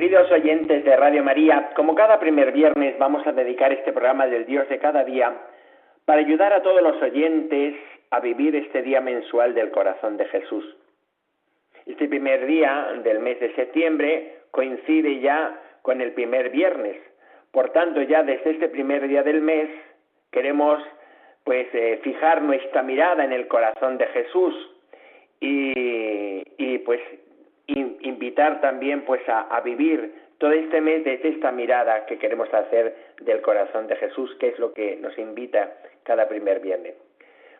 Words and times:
Queridos 0.00 0.32
oyentes 0.32 0.82
de 0.82 0.96
Radio 0.96 1.22
María, 1.22 1.72
como 1.76 1.94
cada 1.94 2.18
primer 2.18 2.52
viernes 2.52 2.98
vamos 2.98 3.26
a 3.26 3.32
dedicar 3.32 3.70
este 3.70 3.92
programa 3.92 4.26
del 4.26 4.46
Dios 4.46 4.66
de 4.70 4.78
cada 4.78 5.04
día 5.04 5.30
para 6.06 6.20
ayudar 6.20 6.54
a 6.54 6.62
todos 6.62 6.80
los 6.80 7.02
oyentes 7.02 7.74
a 8.08 8.18
vivir 8.20 8.56
este 8.56 8.80
día 8.80 9.02
mensual 9.02 9.52
del 9.52 9.70
corazón 9.70 10.16
de 10.16 10.24
Jesús. 10.24 10.64
Este 11.84 12.08
primer 12.08 12.46
día 12.46 12.94
del 13.04 13.18
mes 13.18 13.40
de 13.40 13.54
septiembre 13.54 14.38
coincide 14.52 15.20
ya 15.20 15.60
con 15.82 16.00
el 16.00 16.12
primer 16.12 16.48
viernes. 16.48 16.96
Por 17.52 17.68
tanto, 17.68 18.00
ya 18.00 18.22
desde 18.22 18.52
este 18.52 18.70
primer 18.70 19.06
día 19.06 19.22
del 19.22 19.42
mes 19.42 19.68
queremos 20.30 20.82
pues 21.44 21.68
eh, 21.74 22.00
fijar 22.02 22.40
nuestra 22.40 22.82
mirada 22.82 23.22
en 23.22 23.34
el 23.34 23.46
corazón 23.48 23.98
de 23.98 24.06
Jesús 24.06 24.54
y, 25.40 26.42
y 26.56 26.78
pues 26.78 27.02
invitar 27.76 28.60
también 28.60 29.02
pues 29.02 29.20
a, 29.28 29.60
vivir 29.60 30.14
todo 30.38 30.52
este 30.52 30.80
mes 30.80 31.04
desde 31.04 31.28
esta 31.28 31.52
mirada 31.52 32.06
que 32.06 32.18
queremos 32.18 32.52
hacer 32.52 32.96
del 33.20 33.40
corazón 33.42 33.86
de 33.86 33.96
Jesús, 33.96 34.34
que 34.40 34.48
es 34.48 34.58
lo 34.58 34.72
que 34.72 34.96
nos 34.96 35.16
invita 35.18 35.72
cada 36.02 36.28
primer 36.28 36.60
viernes. 36.60 36.94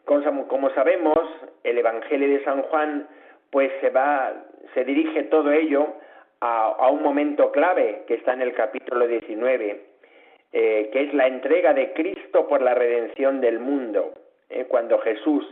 Como, 0.05 0.71
sabemos, 0.71 1.19
el 1.63 1.79
Evangelio 1.79 2.29
de 2.29 2.43
San 2.45 2.63
Juan 2.63 3.07
pues 3.51 3.71
se 3.81 3.91
va, 3.91 4.33
se 4.75 4.85
dirige 4.85 5.25
todo 5.25 5.53
ello 5.53 5.95
a, 6.41 6.89
un 6.91 7.03
momento 7.03 7.53
clave 7.53 8.05
que 8.07 8.15
está 8.15 8.33
en 8.33 8.43
el 8.43 8.55
capítulo 8.55 9.07
19, 9.07 9.81
eh, 10.53 10.91
que 10.93 11.03
es 11.03 11.15
la 11.15 11.27
entrega 11.27 11.75
de 11.75 11.93
Cristo 11.93 12.49
por 12.49 12.63
la 12.63 12.75
redención 12.75 13.41
del 13.41 13.61
mundo, 13.61 14.15
eh, 14.49 14.65
cuando 14.67 14.99
Jesús, 14.99 15.47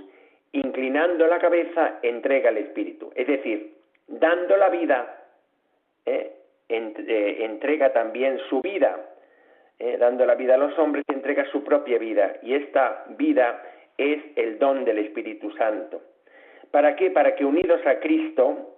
inclinando 0.53 1.27
la 1.27 1.39
cabeza, 1.39 1.99
entrega 2.03 2.51
el 2.51 2.59
Espíritu. 2.59 3.13
Es 3.15 3.27
decir, 3.27 3.78
dando 4.09 4.57
la 4.57 4.71
vida, 4.71 5.25
eh, 6.05 6.33
eh, 6.69 7.37
entrega 7.41 7.93
también 7.93 8.39
su 8.49 8.61
vida, 8.61 8.99
eh, 9.79 9.97
dando 9.99 10.27
la 10.27 10.35
vida 10.35 10.55
a 10.55 10.59
los 10.59 10.77
hombres, 10.79 11.05
entrega 11.09 11.45
su 11.53 11.63
propia 11.63 11.99
vida. 11.99 12.37
Y 12.43 12.55
esta 12.55 13.05
vida 13.11 13.63
es 13.97 14.21
el 14.37 14.59
don 14.59 14.85
del 14.85 14.99
Espíritu 14.99 15.51
Santo. 15.53 16.03
¿Para 16.71 16.97
qué? 16.97 17.11
Para 17.11 17.35
que 17.35 17.45
unidos 17.45 17.81
a 17.87 18.01
Cristo, 18.01 18.75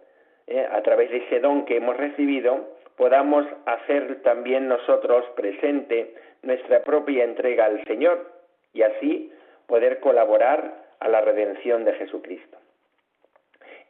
a 0.72 0.82
través 0.82 1.10
de 1.10 1.19
ese 1.19 1.38
don 1.38 1.64
que 1.64 1.76
hemos 1.76 1.96
recibido, 1.96 2.70
podamos 2.96 3.46
hacer 3.66 4.20
también 4.22 4.69
nosotros 4.69 5.24
presente 5.36 6.14
nuestra 6.42 6.82
propia 6.82 7.24
entrega 7.24 7.66
al 7.66 7.84
Señor 7.84 8.32
y 8.72 8.82
así 8.82 9.32
poder 9.66 10.00
colaborar 10.00 10.84
a 10.98 11.08
la 11.08 11.20
redención 11.20 11.84
de 11.84 11.94
Jesucristo. 11.94 12.59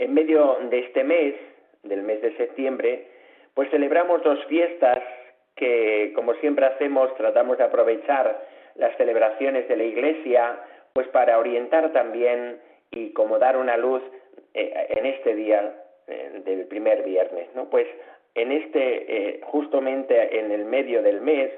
En 0.01 0.15
medio 0.15 0.57
de 0.71 0.79
este 0.79 1.05
mes, 1.05 1.35
del 1.83 2.03
mes 2.03 2.23
de 2.23 2.35
septiembre, 2.39 3.05
pues 3.53 3.69
celebramos 3.69 4.23
dos 4.23 4.43
fiestas 4.47 4.99
que, 5.57 6.13
como 6.15 6.33
siempre 6.37 6.65
hacemos, 6.65 7.15
tratamos 7.17 7.59
de 7.59 7.65
aprovechar 7.65 8.43
las 8.77 8.97
celebraciones 8.97 9.69
de 9.69 9.77
la 9.77 9.85
Iglesia, 9.85 10.59
pues 10.95 11.07
para 11.09 11.39
orientar 11.39 11.93
también 11.93 12.61
y 12.91 13.13
como 13.13 13.39
dar 13.39 13.59
una 13.59 13.77
luz 13.77 14.03
eh, 14.55 14.87
en 14.89 15.05
este 15.05 15.35
día 15.35 15.75
eh, 16.07 16.41
del 16.47 16.65
primer 16.65 17.03
viernes, 17.03 17.49
¿no? 17.55 17.69
Pues 17.69 17.87
en 18.35 18.53
este, 18.53 18.79
eh, 19.17 19.41
justamente 19.43 20.39
en 20.41 20.51
el 20.51 20.65
medio 20.65 21.03
del 21.03 21.21
mes, 21.21 21.51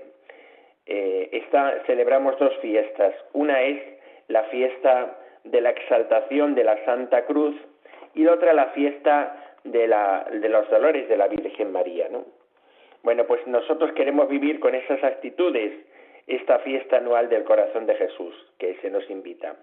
está, 0.85 1.81
celebramos 1.87 2.37
dos 2.41 2.53
fiestas. 2.59 3.15
Una 3.35 3.63
es 3.63 3.81
la 4.27 4.43
fiesta 4.45 5.17
de 5.45 5.61
la 5.61 5.71
exaltación 5.71 6.57
de 6.57 6.65
la 6.65 6.85
Santa 6.85 7.25
Cruz, 7.25 7.55
y 8.15 8.25
la 8.25 8.33
otra 8.33 8.53
la 8.53 8.67
fiesta 8.67 9.57
de, 9.65 9.87
la, 9.87 10.27
de 10.31 10.49
los 10.49 10.69
dolores 10.71 11.09
de 11.09 11.17
la 11.17 11.29
Virgen 11.29 11.73
María, 11.73 12.09
¿no? 12.11 12.25
Bueno, 13.03 13.27
pues 13.27 13.47
nosotros 13.47 13.93
queremos 13.93 14.29
vivir 14.29 14.61
con 14.61 14.75
esas 14.75 15.03
actitudes 15.03 15.73
esta 16.27 16.61
fiesta 16.61 16.99
anual 16.99 17.29
del 17.29 17.43
corazón 17.45 17.87
de 17.87 17.95
Jesús 17.97 18.35
que 18.59 18.77
se 18.81 18.91
nos 18.91 19.09
invita. 19.11 19.57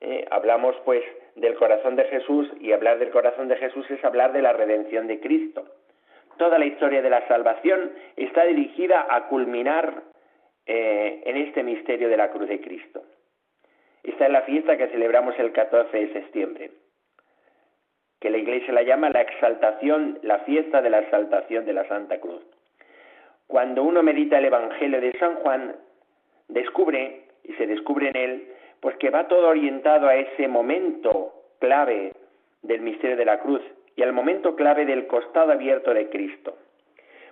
¿eh? 0.00 0.24
hablamos 0.30 0.76
pues 0.84 1.02
del 1.34 1.54
corazón 1.56 1.96
de 1.96 2.04
Jesús 2.04 2.48
y 2.60 2.72
hablar 2.72 2.98
del 2.98 3.10
corazón 3.10 3.48
de 3.48 3.56
Jesús 3.56 3.90
es 3.90 4.04
hablar 4.04 4.32
de 4.32 4.42
la 4.42 4.52
redención 4.52 5.08
de 5.08 5.18
Cristo. 5.18 5.64
Toda 6.36 6.58
la 6.58 6.66
historia 6.66 7.02
de 7.02 7.10
la 7.10 7.26
salvación 7.26 7.92
está 8.16 8.44
dirigida 8.44 9.06
a 9.10 9.26
culminar 9.26 10.04
eh, 10.66 11.22
en 11.24 11.36
este 11.36 11.64
misterio 11.64 12.08
de 12.08 12.16
la 12.16 12.30
cruz 12.30 12.48
de 12.48 12.60
Cristo. 12.60 13.02
Esta 14.04 14.26
es 14.26 14.30
la 14.30 14.42
fiesta 14.42 14.76
que 14.76 14.86
celebramos 14.88 15.36
el 15.38 15.50
14 15.50 15.96
de 15.96 16.12
septiembre 16.12 16.70
que 18.20 18.30
la 18.30 18.38
Iglesia 18.38 18.72
la 18.72 18.82
llama 18.82 19.10
la 19.10 19.20
exaltación, 19.20 20.18
la 20.22 20.40
fiesta 20.40 20.82
de 20.82 20.90
la 20.90 21.00
exaltación 21.00 21.64
de 21.64 21.72
la 21.72 21.86
Santa 21.88 22.18
Cruz. 22.18 22.42
Cuando 23.46 23.82
uno 23.82 24.02
medita 24.02 24.38
el 24.38 24.46
Evangelio 24.46 25.00
de 25.00 25.12
San 25.18 25.36
Juan, 25.36 25.76
descubre, 26.48 27.22
y 27.44 27.52
se 27.54 27.66
descubre 27.66 28.08
en 28.08 28.16
él, 28.16 28.48
pues 28.80 28.96
que 28.96 29.10
va 29.10 29.28
todo 29.28 29.48
orientado 29.48 30.08
a 30.08 30.16
ese 30.16 30.48
momento 30.48 31.32
clave 31.58 32.12
del 32.62 32.80
misterio 32.80 33.16
de 33.16 33.24
la 33.24 33.40
cruz 33.40 33.62
y 33.96 34.02
al 34.02 34.12
momento 34.12 34.54
clave 34.54 34.84
del 34.84 35.06
costado 35.06 35.52
abierto 35.52 35.94
de 35.94 36.08
Cristo. 36.08 36.56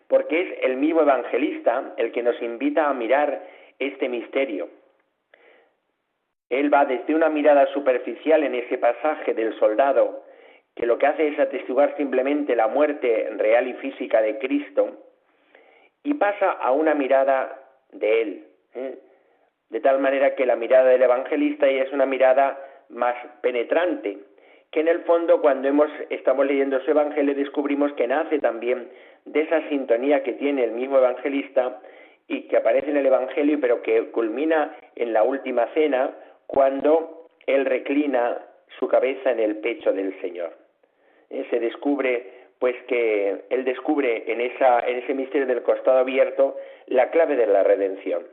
Porque 0.08 0.40
es 0.40 0.58
el 0.62 0.76
mismo 0.76 1.02
evangelista 1.02 1.94
el 1.96 2.12
que 2.12 2.22
nos 2.22 2.40
invita 2.40 2.88
a 2.88 2.94
mirar 2.94 3.42
este 3.78 4.08
misterio. 4.08 4.68
Él 6.48 6.72
va 6.72 6.84
desde 6.84 7.14
una 7.14 7.28
mirada 7.28 7.66
superficial 7.72 8.44
en 8.44 8.54
ese 8.54 8.78
pasaje 8.78 9.34
del 9.34 9.56
soldado 9.58 10.24
que 10.76 10.86
lo 10.86 10.98
que 10.98 11.06
hace 11.06 11.28
es 11.28 11.38
atestiguar 11.38 11.96
simplemente 11.96 12.54
la 12.54 12.68
muerte 12.68 13.30
real 13.38 13.66
y 13.66 13.72
física 13.74 14.20
de 14.20 14.38
Cristo 14.38 14.98
y 16.04 16.14
pasa 16.14 16.52
a 16.52 16.70
una 16.70 16.94
mirada 16.94 17.60
de 17.92 18.22
Él. 18.22 18.44
¿eh? 18.74 18.98
De 19.70 19.80
tal 19.80 19.98
manera 19.98 20.34
que 20.34 20.46
la 20.46 20.54
mirada 20.54 20.90
del 20.90 21.02
evangelista 21.02 21.66
es 21.66 21.90
una 21.92 22.04
mirada 22.06 22.60
más 22.90 23.16
penetrante, 23.40 24.18
que 24.70 24.80
en 24.80 24.88
el 24.88 25.00
fondo 25.04 25.40
cuando 25.40 25.66
hemos, 25.66 25.90
estamos 26.10 26.46
leyendo 26.46 26.78
su 26.80 26.90
evangelio 26.90 27.34
descubrimos 27.34 27.92
que 27.94 28.06
nace 28.06 28.38
también 28.38 28.88
de 29.24 29.40
esa 29.40 29.66
sintonía 29.70 30.22
que 30.22 30.34
tiene 30.34 30.62
el 30.64 30.72
mismo 30.72 30.98
evangelista 30.98 31.80
y 32.28 32.42
que 32.42 32.58
aparece 32.58 32.90
en 32.90 32.98
el 32.98 33.06
evangelio, 33.06 33.58
pero 33.60 33.82
que 33.82 34.10
culmina 34.10 34.76
en 34.94 35.14
la 35.14 35.22
última 35.22 35.66
cena 35.72 36.10
cuando 36.46 37.28
él 37.46 37.64
reclina 37.64 38.38
su 38.78 38.88
cabeza 38.88 39.30
en 39.30 39.40
el 39.40 39.56
pecho 39.56 39.92
del 39.92 40.20
Señor. 40.20 40.65
Eh, 41.30 41.46
se 41.50 41.60
descubre 41.60 42.32
pues 42.58 42.74
que 42.88 43.44
él 43.50 43.64
descubre 43.64 44.24
en, 44.32 44.40
esa, 44.40 44.80
en 44.80 44.98
ese 44.98 45.14
misterio 45.14 45.46
del 45.46 45.62
costado 45.62 45.98
abierto 45.98 46.56
la 46.86 47.10
clave 47.10 47.36
de 47.36 47.46
la 47.46 47.62
redención 47.62 48.26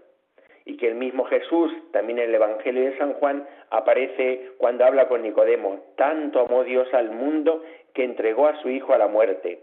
y 0.65 0.77
que 0.77 0.87
el 0.87 0.95
mismo 0.95 1.25
Jesús, 1.25 1.73
también 1.91 2.19
en 2.19 2.29
el 2.29 2.35
Evangelio 2.35 2.83
de 2.83 2.97
San 2.97 3.13
Juan, 3.13 3.45
aparece 3.69 4.51
cuando 4.57 4.85
habla 4.85 5.09
con 5.09 5.21
Nicodemo, 5.21 5.83
tanto 5.97 6.39
amó 6.39 6.63
Dios 6.63 6.87
al 6.93 7.11
mundo 7.11 7.63
que 7.93 8.05
entregó 8.05 8.47
a 8.47 8.61
su 8.61 8.69
Hijo 8.69 8.93
a 8.93 8.97
la 8.97 9.07
muerte. 9.07 9.59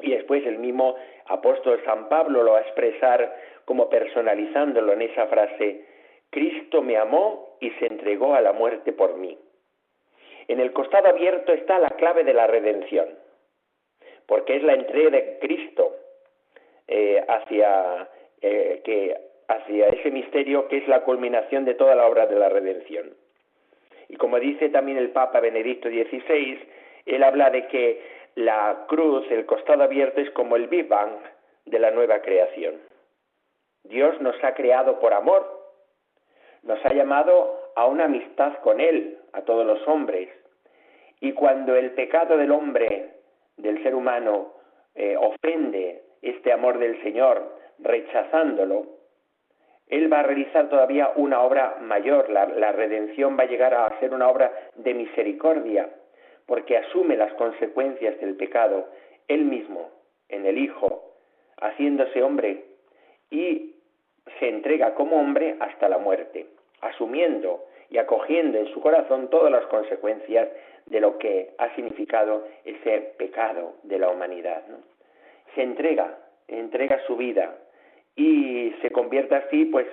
Y 0.00 0.10
después 0.10 0.44
el 0.46 0.58
mismo 0.58 0.96
apóstol 1.26 1.80
San 1.86 2.08
Pablo 2.08 2.42
lo 2.42 2.52
va 2.52 2.58
a 2.58 2.62
expresar 2.62 3.34
como 3.64 3.88
personalizándolo 3.88 4.92
en 4.92 5.02
esa 5.02 5.26
frase, 5.26 5.84
Cristo 6.30 6.82
me 6.82 6.96
amó 6.96 7.56
y 7.60 7.70
se 7.70 7.86
entregó 7.86 8.34
a 8.34 8.40
la 8.40 8.52
muerte 8.52 8.92
por 8.92 9.16
mí. 9.16 9.38
En 10.48 10.60
el 10.60 10.72
costado 10.72 11.08
abierto 11.08 11.52
está 11.52 11.78
la 11.78 11.90
clave 11.90 12.24
de 12.24 12.34
la 12.34 12.46
redención, 12.46 13.08
porque 14.26 14.56
es 14.56 14.62
la 14.62 14.74
entrega 14.74 15.10
de 15.10 15.38
Cristo 15.40 15.96
eh, 16.86 17.24
hacia, 17.26 18.08
eh, 18.42 19.16
hacia 19.48 19.88
ese 19.88 20.10
misterio 20.10 20.68
que 20.68 20.78
es 20.78 20.88
la 20.88 21.02
culminación 21.02 21.64
de 21.64 21.74
toda 21.74 21.94
la 21.94 22.06
obra 22.06 22.26
de 22.26 22.38
la 22.38 22.48
redención. 22.48 23.14
Y 24.08 24.16
como 24.16 24.38
dice 24.38 24.68
también 24.68 24.98
el 24.98 25.10
Papa 25.10 25.40
Benedicto 25.40 25.88
XVI, 25.88 26.58
él 27.06 27.22
habla 27.22 27.50
de 27.50 27.66
que 27.68 28.02
la 28.34 28.84
cruz, 28.88 29.26
el 29.30 29.46
costado 29.46 29.84
abierto, 29.84 30.20
es 30.20 30.30
como 30.30 30.56
el 30.56 30.68
Big 30.68 30.88
Bang 30.88 31.12
de 31.64 31.78
la 31.78 31.90
nueva 31.90 32.20
creación. 32.20 32.80
Dios 33.84 34.20
nos 34.20 34.36
ha 34.42 34.54
creado 34.54 34.98
por 34.98 35.12
amor, 35.12 35.46
nos 36.62 36.84
ha 36.84 36.92
llamado 36.92 37.63
a 37.76 37.86
una 37.86 38.04
amistad 38.04 38.54
con 38.62 38.80
Él, 38.80 39.18
a 39.32 39.42
todos 39.42 39.66
los 39.66 39.86
hombres. 39.88 40.28
Y 41.20 41.32
cuando 41.32 41.74
el 41.74 41.92
pecado 41.92 42.36
del 42.36 42.50
hombre, 42.50 43.10
del 43.56 43.82
ser 43.82 43.94
humano, 43.94 44.54
eh, 44.94 45.16
ofende 45.16 46.02
este 46.22 46.52
amor 46.52 46.78
del 46.78 47.02
Señor, 47.02 47.58
rechazándolo, 47.78 48.86
Él 49.88 50.12
va 50.12 50.20
a 50.20 50.22
realizar 50.24 50.68
todavía 50.68 51.12
una 51.16 51.42
obra 51.42 51.76
mayor. 51.80 52.30
La, 52.30 52.46
la 52.46 52.72
redención 52.72 53.36
va 53.38 53.44
a 53.44 53.48
llegar 53.48 53.74
a 53.74 53.98
ser 54.00 54.14
una 54.14 54.28
obra 54.28 54.52
de 54.76 54.94
misericordia, 54.94 55.90
porque 56.46 56.76
asume 56.76 57.16
las 57.16 57.32
consecuencias 57.34 58.18
del 58.20 58.36
pecado 58.36 58.88
Él 59.28 59.44
mismo, 59.44 59.90
en 60.28 60.46
el 60.46 60.58
Hijo, 60.58 61.14
haciéndose 61.60 62.22
hombre, 62.22 62.64
y 63.30 63.74
se 64.38 64.48
entrega 64.48 64.94
como 64.94 65.20
hombre 65.20 65.56
hasta 65.60 65.88
la 65.88 65.98
muerte, 65.98 66.46
asumiendo 66.84 67.64
y 67.90 67.98
acogiendo 67.98 68.58
en 68.58 68.66
su 68.72 68.80
corazón 68.80 69.28
todas 69.30 69.50
las 69.50 69.64
consecuencias 69.66 70.48
de 70.86 71.00
lo 71.00 71.18
que 71.18 71.50
ha 71.58 71.74
significado 71.74 72.46
ese 72.64 73.14
pecado 73.18 73.74
de 73.82 73.98
la 73.98 74.10
humanidad. 74.10 74.62
Se 75.54 75.62
entrega, 75.62 76.18
entrega 76.48 77.00
su 77.06 77.16
vida 77.16 77.56
y 78.16 78.72
se 78.82 78.90
convierte 78.90 79.34
así, 79.34 79.64
pues, 79.66 79.86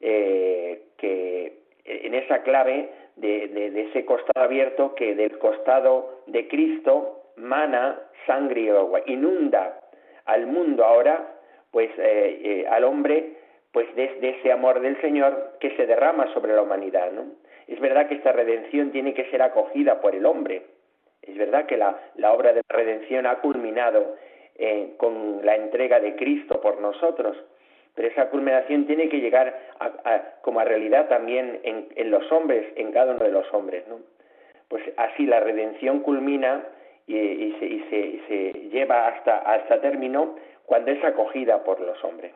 eh, 0.00 0.82
que 0.96 1.58
en 1.84 2.14
esa 2.14 2.42
clave 2.42 2.90
de, 3.16 3.48
de, 3.48 3.82
ese 3.88 4.04
costado 4.04 4.44
abierto 4.44 4.94
que 4.94 5.14
del 5.14 5.38
costado 5.38 6.22
de 6.26 6.46
Cristo 6.48 7.32
mana 7.36 8.00
sangre 8.26 8.62
y 8.62 8.68
agua, 8.68 9.00
inunda 9.06 9.80
al 10.26 10.46
mundo 10.46 10.84
ahora, 10.84 11.34
pues 11.70 11.90
eh, 11.98 12.40
eh, 12.42 12.66
al 12.68 12.84
hombre, 12.84 13.37
pues 13.78 13.94
de, 13.94 14.30
ese 14.30 14.50
amor 14.50 14.80
del 14.80 15.00
Señor 15.00 15.52
que 15.60 15.70
se 15.76 15.86
derrama 15.86 16.26
sobre 16.34 16.52
la 16.52 16.62
humanidad, 16.62 17.12
¿no? 17.12 17.26
Es 17.68 17.78
verdad 17.78 18.08
que 18.08 18.16
esta 18.16 18.32
redención 18.32 18.90
tiene 18.90 19.14
que 19.14 19.30
ser 19.30 19.40
acogida 19.40 20.00
por 20.00 20.16
el 20.16 20.26
hombre. 20.26 20.62
Es 21.22 21.36
verdad 21.36 21.66
que 21.66 21.76
la, 21.76 21.96
obra 22.32 22.52
de 22.52 22.62
redención 22.68 23.24
ha 23.24 23.36
culminado 23.36 24.16
eh, 24.56 24.94
con 24.96 25.46
la 25.46 25.54
entrega 25.54 26.00
de 26.00 26.16
Cristo 26.16 26.60
por 26.60 26.80
nosotros, 26.80 27.36
pero 27.94 28.08
esa 28.08 28.30
culminación 28.30 28.84
tiene 28.86 29.08
que 29.08 29.20
llegar 29.20 29.56
como 30.42 30.58
a 30.58 30.64
realidad 30.64 31.06
también 31.06 31.60
en, 31.62 32.10
los 32.10 32.32
hombres, 32.32 32.66
en 32.74 32.90
cada 32.90 33.14
uno 33.14 33.24
de 33.24 33.30
los 33.30 33.46
hombres, 33.54 33.86
¿no? 33.86 34.00
Pues 34.66 34.82
así 34.96 35.24
la 35.24 35.38
redención 35.38 36.00
culmina 36.00 36.64
y, 37.06 37.54
se, 38.28 38.52
lleva 38.72 39.06
hasta, 39.06 39.38
hasta 39.38 39.80
término 39.80 40.34
cuando 40.66 40.90
es 40.90 41.04
acogida 41.04 41.62
por 41.62 41.78
los 41.78 42.02
hombres. 42.02 42.32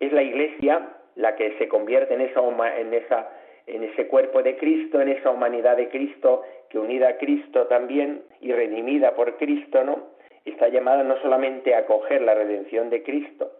Es 0.00 0.12
la 0.12 0.22
Iglesia 0.22 0.88
la 1.16 1.36
que 1.36 1.56
se 1.58 1.68
convierte 1.68 2.14
en, 2.14 2.22
esa, 2.22 2.40
en, 2.78 2.94
esa, 2.94 3.30
en 3.66 3.84
ese 3.84 4.06
cuerpo 4.08 4.42
de 4.42 4.56
Cristo, 4.56 5.00
en 5.00 5.08
esa 5.08 5.30
humanidad 5.30 5.76
de 5.76 5.88
Cristo, 5.88 6.42
que 6.68 6.78
unida 6.78 7.08
a 7.08 7.16
Cristo 7.18 7.66
también 7.66 8.22
y 8.40 8.52
redimida 8.52 9.14
por 9.14 9.36
Cristo, 9.36 9.84
¿no? 9.84 10.14
Está 10.44 10.68
llamada 10.68 11.02
no 11.04 11.16
solamente 11.22 11.74
a 11.74 11.78
acoger 11.78 12.20
la 12.22 12.34
redención 12.34 12.90
de 12.90 13.02
Cristo, 13.02 13.52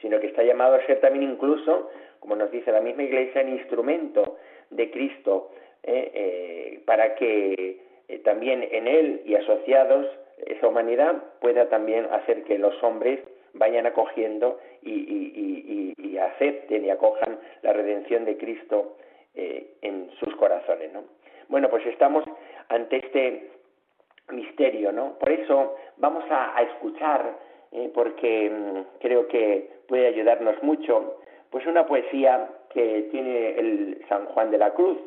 sino 0.00 0.20
que 0.20 0.28
está 0.28 0.42
llamado 0.42 0.76
a 0.76 0.86
ser 0.86 1.00
también 1.00 1.30
incluso, 1.30 1.90
como 2.20 2.36
nos 2.36 2.50
dice 2.50 2.72
la 2.72 2.80
misma 2.80 3.02
Iglesia, 3.02 3.42
un 3.42 3.50
instrumento 3.50 4.38
de 4.70 4.90
Cristo 4.90 5.50
¿eh? 5.82 6.10
Eh, 6.14 6.80
para 6.86 7.14
que 7.14 7.80
eh, 8.08 8.18
también 8.20 8.66
en 8.70 8.86
él 8.86 9.22
y 9.24 9.34
asociados 9.34 10.06
esa 10.46 10.68
humanidad 10.68 11.22
pueda 11.40 11.68
también 11.68 12.06
hacer 12.06 12.44
que 12.44 12.58
los 12.58 12.80
hombres 12.82 13.20
vayan 13.54 13.86
acogiendo 13.86 14.58
y, 14.82 15.94
acepten 16.20 16.84
y 16.84 16.90
acojan 16.90 17.38
la 17.62 17.72
redención 17.72 18.26
de 18.26 18.36
Cristo 18.36 18.98
eh, 19.34 19.74
en 19.80 20.10
sus 20.20 20.36
corazones, 20.36 20.92
¿no? 20.92 21.04
Bueno, 21.48 21.70
pues 21.70 21.86
estamos 21.86 22.24
ante 22.68 22.98
este 22.98 23.50
misterio, 24.30 24.92
¿no? 24.92 25.18
Por 25.18 25.30
eso 25.30 25.76
vamos 25.96 26.24
a, 26.30 26.60
escuchar, 26.62 27.38
eh, 27.72 27.90
porque 27.94 28.50
mm, 28.50 28.98
creo 29.00 29.26
que 29.28 29.70
puede 29.88 30.08
ayudarnos 30.08 30.62
mucho, 30.62 31.20
pues 31.50 31.66
una 31.66 31.86
poesía 31.86 32.48
que 32.72 33.08
tiene 33.10 33.58
el 33.58 34.04
San 34.08 34.26
Juan 34.26 34.50
de 34.50 34.58
la 34.58 34.74
Cruz, 34.74 34.98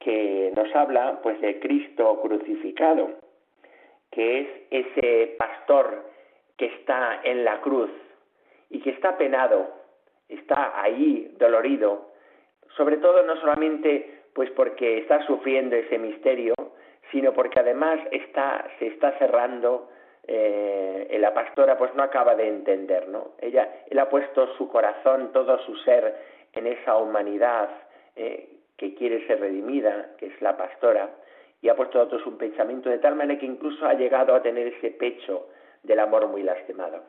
que 0.00 0.52
nos 0.54 0.74
habla 0.74 1.20
pues 1.22 1.40
de 1.40 1.60
Cristo 1.60 2.20
crucificado, 2.22 3.10
que 4.10 4.40
es 4.40 4.48
ese 4.70 5.36
pastor 5.38 6.10
que 6.60 6.66
está 6.66 7.22
en 7.24 7.42
la 7.42 7.62
cruz 7.62 7.90
y 8.68 8.80
que 8.80 8.90
está 8.90 9.16
penado, 9.16 9.66
está 10.28 10.78
ahí 10.78 11.34
dolorido, 11.38 12.10
sobre 12.76 12.98
todo 12.98 13.22
no 13.22 13.34
solamente 13.40 14.24
pues 14.34 14.50
porque 14.50 14.98
está 14.98 15.24
sufriendo 15.26 15.74
ese 15.74 15.98
misterio, 15.98 16.52
sino 17.10 17.32
porque 17.32 17.60
además 17.60 17.98
está, 18.12 18.66
se 18.78 18.88
está 18.88 19.18
cerrando, 19.18 19.88
eh, 20.26 21.16
la 21.18 21.32
pastora 21.32 21.78
pues 21.78 21.94
no 21.94 22.02
acaba 22.02 22.34
de 22.34 22.48
entender, 22.48 23.08
¿no? 23.08 23.30
Ella, 23.40 23.66
él 23.88 23.98
ha 23.98 24.10
puesto 24.10 24.54
su 24.58 24.68
corazón, 24.68 25.32
todo 25.32 25.58
su 25.60 25.74
ser 25.76 26.14
en 26.52 26.66
esa 26.66 26.98
humanidad 26.98 27.70
eh, 28.16 28.50
que 28.76 28.94
quiere 28.94 29.26
ser 29.26 29.40
redimida, 29.40 30.10
que 30.18 30.26
es 30.26 30.42
la 30.42 30.58
pastora, 30.58 31.08
y 31.62 31.70
ha 31.70 31.74
puesto 31.74 31.98
a 31.98 32.02
otros 32.02 32.26
un 32.26 32.36
pensamiento 32.36 32.90
de 32.90 32.98
tal 32.98 33.16
manera 33.16 33.40
que 33.40 33.46
incluso 33.46 33.86
ha 33.86 33.94
llegado 33.94 34.34
a 34.34 34.42
tener 34.42 34.66
ese 34.66 34.90
pecho 34.90 35.46
del 35.82 35.98
amor 35.98 36.28
muy 36.28 36.42
lastimado. 36.42 37.02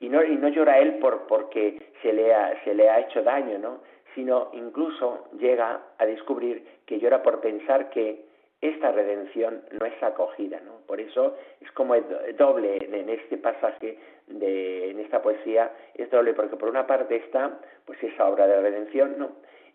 Y 0.00 0.08
no, 0.08 0.22
y 0.24 0.36
no 0.36 0.48
llora 0.48 0.78
él 0.78 0.98
por, 0.98 1.26
porque 1.26 1.92
se 2.02 2.12
le, 2.12 2.34
ha, 2.34 2.62
se 2.64 2.74
le 2.74 2.90
ha 2.90 3.00
hecho 3.00 3.22
daño, 3.22 3.58
¿no? 3.58 3.80
sino 4.14 4.50
incluso 4.52 5.28
llega 5.38 5.80
a 5.98 6.06
descubrir 6.06 6.64
que 6.86 6.98
llora 7.00 7.22
por 7.22 7.40
pensar 7.40 7.90
que 7.90 8.24
esta 8.60 8.92
redención 8.92 9.62
no 9.72 9.84
es 9.84 10.02
acogida, 10.02 10.60
¿no? 10.60 10.78
Por 10.86 11.00
eso 11.00 11.36
es 11.60 11.70
como 11.72 11.96
doble 12.38 12.76
en 12.76 13.08
este 13.10 13.36
pasaje, 13.36 13.98
de, 14.28 14.90
en 14.90 15.00
esta 15.00 15.20
poesía, 15.20 15.70
es 15.94 16.08
doble, 16.10 16.32
porque 16.32 16.56
por 16.56 16.70
una 16.70 16.86
parte 16.86 17.16
está 17.16 17.60
pues 17.84 18.02
esa 18.02 18.26
obra 18.26 18.46
de 18.46 18.60
redención, 18.60 19.16
¿no? 19.18 19.32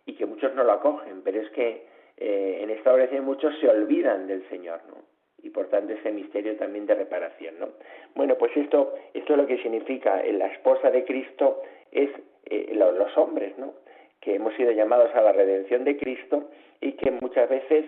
y 0.10 0.16
que 0.16 0.26
muchos 0.26 0.54
no 0.56 0.64
lo 0.64 0.74
acogen, 0.74 1.22
pero 1.24 1.40
es 1.40 1.50
que 1.52 1.86
eh, 2.18 2.60
en 2.62 2.70
esta 2.72 2.92
oración 2.92 3.26
muchos 3.26 3.58
se 3.60 3.70
olvidan 3.70 4.28
del 4.28 4.48
Señor, 4.50 4.82
¿no? 4.88 5.09
Y 5.44 5.50
por 5.50 5.68
tanto 5.68 5.94
ese 5.94 6.12
misterio 6.12 6.56
también 6.58 6.86
de 6.86 6.96
reparación, 6.96 7.56
¿no? 7.60 7.70
Bueno, 8.16 8.36
pues 8.38 8.56
esto, 8.56 8.94
esto 9.14 9.34
es 9.34 9.40
lo 9.40 9.48
que 9.48 9.58
significa 9.62 10.22
la 10.24 10.48
esposa 10.48 10.92
de 10.92 11.06
Cristo 11.06 11.62
es 11.92 12.10
eh, 12.46 12.72
los 12.74 13.18
hombres, 13.18 13.58
¿no? 13.58 13.74
Que 14.20 14.36
hemos 14.36 14.54
sido 14.56 14.72
llamados 14.72 15.14
a 15.16 15.22
la 15.22 15.32
redención 15.32 15.84
de 15.84 15.98
Cristo 15.98 16.50
y 16.82 16.94
que 16.94 17.12
muchas 17.12 17.50
veces 17.50 17.86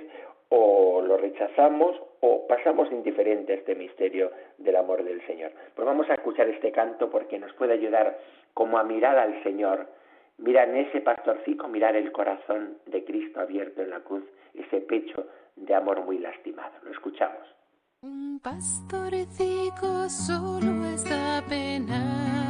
o 0.49 1.01
lo 1.01 1.17
rechazamos 1.17 1.99
o 2.19 2.45
pasamos 2.47 2.91
indiferente 2.91 3.53
a 3.53 3.55
este 3.55 3.75
misterio 3.75 4.31
del 4.57 4.75
amor 4.75 5.03
del 5.03 5.25
Señor. 5.25 5.51
Pues 5.75 5.85
vamos 5.85 6.09
a 6.09 6.13
escuchar 6.13 6.49
este 6.49 6.71
canto 6.71 7.09
porque 7.09 7.39
nos 7.39 7.53
puede 7.53 7.73
ayudar 7.73 8.17
como 8.53 8.77
a 8.77 8.83
mirar 8.83 9.17
al 9.17 9.41
Señor 9.43 9.87
Mirar 10.41 10.69
en 10.69 10.77
ese 10.77 11.01
pastorcico, 11.01 11.67
mirar 11.67 11.95
el 11.95 12.11
corazón 12.11 12.79
de 12.87 13.03
Cristo 13.03 13.39
abierto 13.39 13.83
en 13.83 13.91
la 13.91 13.99
cruz, 13.99 14.23
ese 14.55 14.81
pecho 14.81 15.27
de 15.65 15.75
amor 15.75 16.03
muy 16.05 16.19
lastimado. 16.19 16.73
Lo 16.83 16.91
escuchamos. 16.91 17.47
Un 18.01 18.39
pastorcico 18.39 20.09
solo 20.09 20.85
está 20.85 21.43
penado, 21.47 22.40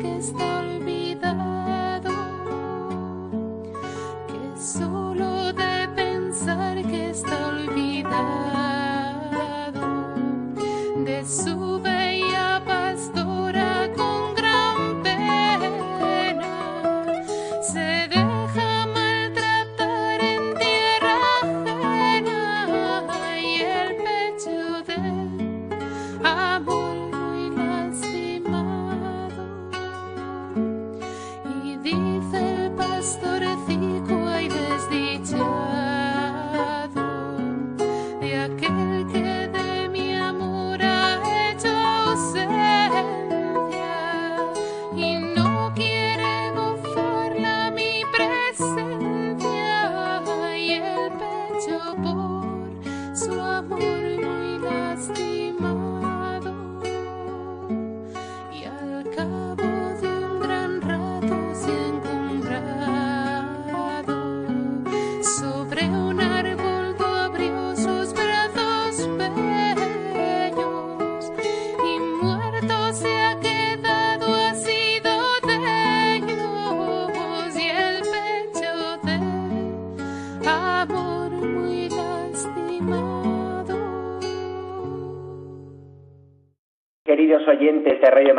que 0.00 0.16
está. 0.16 0.89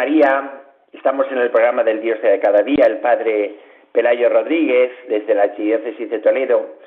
María. 0.01 0.63
Estamos 0.93 1.27
en 1.31 1.38
el 1.38 1.51
programa 1.51 1.84
del 1.84 2.01
Dios 2.01 2.20
de 2.24 2.39
cada 2.39 2.63
día, 2.63 2.88
el 2.88 3.01
Padre 3.01 3.53
Pelayo 3.91 4.29
Rodríguez, 4.29 4.89
desde 5.08 5.36
la 5.36 5.43
Archidiócesis 5.43 6.10
de 6.10 6.17
Toledo, 6.17 6.77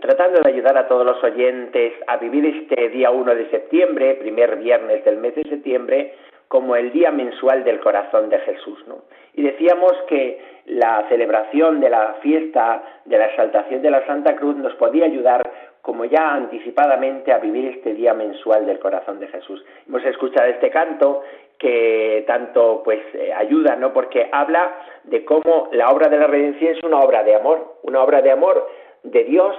tratando 0.00 0.40
de 0.40 0.50
ayudar 0.50 0.76
a 0.76 0.88
todos 0.88 1.06
los 1.06 1.22
oyentes 1.22 1.92
a 2.08 2.16
vivir 2.16 2.44
este 2.46 2.88
día 2.88 3.12
1 3.12 3.32
de 3.36 3.48
septiembre, 3.50 4.16
primer 4.16 4.56
viernes 4.56 5.04
del 5.04 5.18
mes 5.18 5.36
de 5.36 5.44
septiembre, 5.44 6.14
como 6.48 6.74
el 6.74 6.90
día 6.90 7.12
mensual 7.12 7.62
del 7.62 7.78
corazón 7.78 8.28
de 8.28 8.40
Jesús. 8.40 8.84
¿no? 8.88 9.04
Y 9.34 9.42
decíamos 9.42 9.92
que 10.08 10.40
la 10.66 11.06
celebración 11.08 11.78
de 11.78 11.90
la 11.90 12.16
fiesta 12.22 12.82
de 13.04 13.18
la 13.18 13.26
exaltación 13.26 13.82
de 13.82 13.90
la 13.92 14.04
Santa 14.04 14.34
Cruz 14.34 14.56
nos 14.56 14.74
podía 14.74 15.04
ayudar 15.04 15.48
como 15.80 16.04
ya 16.04 16.34
anticipadamente 16.34 17.32
a 17.32 17.38
vivir 17.38 17.66
este 17.66 17.94
día 17.94 18.12
mensual 18.14 18.66
del 18.66 18.78
corazón 18.78 19.20
de 19.20 19.28
Jesús. 19.28 19.64
Hemos 19.86 20.04
escuchado 20.04 20.48
este 20.48 20.70
canto 20.70 21.22
que 21.58 22.24
tanto 22.26 22.82
pues 22.84 23.00
eh, 23.14 23.32
ayuda, 23.32 23.76
¿no? 23.76 23.92
Porque 23.92 24.28
habla 24.30 24.74
de 25.04 25.24
cómo 25.24 25.68
la 25.72 25.90
obra 25.90 26.08
de 26.08 26.18
la 26.18 26.26
redención 26.26 26.76
es 26.76 26.82
una 26.84 27.00
obra 27.00 27.24
de 27.24 27.34
amor, 27.34 27.78
una 27.82 28.02
obra 28.02 28.22
de 28.22 28.30
amor 28.30 28.68
de 29.02 29.24
Dios 29.24 29.56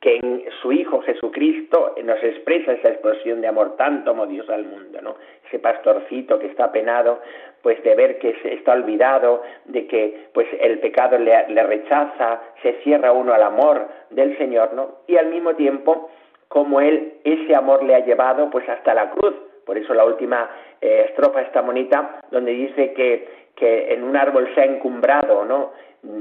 que 0.00 0.16
en 0.16 0.44
su 0.60 0.72
Hijo 0.72 1.00
Jesucristo 1.00 1.94
nos 2.04 2.22
expresa 2.22 2.72
esa 2.72 2.88
explosión 2.88 3.40
de 3.40 3.48
amor, 3.48 3.76
tanto 3.76 4.10
como 4.10 4.26
Dios 4.26 4.48
al 4.50 4.64
mundo, 4.64 5.00
¿no? 5.02 5.16
Ese 5.46 5.58
pastorcito 5.58 6.38
que 6.38 6.46
está 6.46 6.70
penado, 6.70 7.20
pues 7.62 7.82
de 7.82 7.94
ver 7.94 8.18
que 8.18 8.36
está 8.44 8.72
olvidado, 8.72 9.42
de 9.64 9.86
que 9.86 10.28
pues 10.32 10.46
el 10.60 10.78
pecado 10.80 11.18
le, 11.18 11.48
le 11.48 11.62
rechaza, 11.62 12.40
se 12.62 12.74
cierra 12.82 13.12
uno 13.12 13.32
al 13.32 13.42
amor 13.42 13.88
del 14.10 14.36
Señor, 14.38 14.74
¿no? 14.74 14.98
Y 15.06 15.16
al 15.16 15.26
mismo 15.26 15.54
tiempo, 15.54 16.10
como 16.48 16.80
Él, 16.80 17.14
ese 17.24 17.54
amor 17.54 17.82
le 17.82 17.94
ha 17.94 18.04
llevado 18.04 18.50
pues 18.50 18.68
hasta 18.68 18.94
la 18.94 19.10
cruz, 19.10 19.34
por 19.66 19.76
eso 19.76 19.92
la 19.92 20.04
última 20.04 20.48
eh, 20.80 21.06
estrofa 21.08 21.42
está 21.42 21.60
bonita, 21.60 22.20
donde 22.30 22.52
dice 22.52 22.92
que, 22.92 23.28
que 23.56 23.92
en 23.92 24.04
un 24.04 24.16
árbol 24.16 24.48
se 24.54 24.60
ha 24.60 24.64
encumbrado, 24.64 25.44
¿no? 25.44 25.72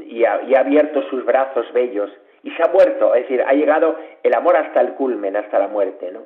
Y 0.05 0.25
ha, 0.25 0.41
y 0.47 0.55
ha 0.55 0.61
abierto 0.61 1.03
sus 1.09 1.23
brazos 1.23 1.71
bellos 1.71 2.11
y 2.41 2.51
se 2.51 2.63
ha 2.63 2.67
muerto, 2.67 3.13
es 3.15 3.23
decir, 3.23 3.43
ha 3.45 3.53
llegado 3.53 3.95
el 4.23 4.33
amor 4.35 4.55
hasta 4.55 4.81
el 4.81 4.93
culmen, 4.93 5.35
hasta 5.35 5.59
la 5.59 5.67
muerte, 5.67 6.11
¿no? 6.11 6.21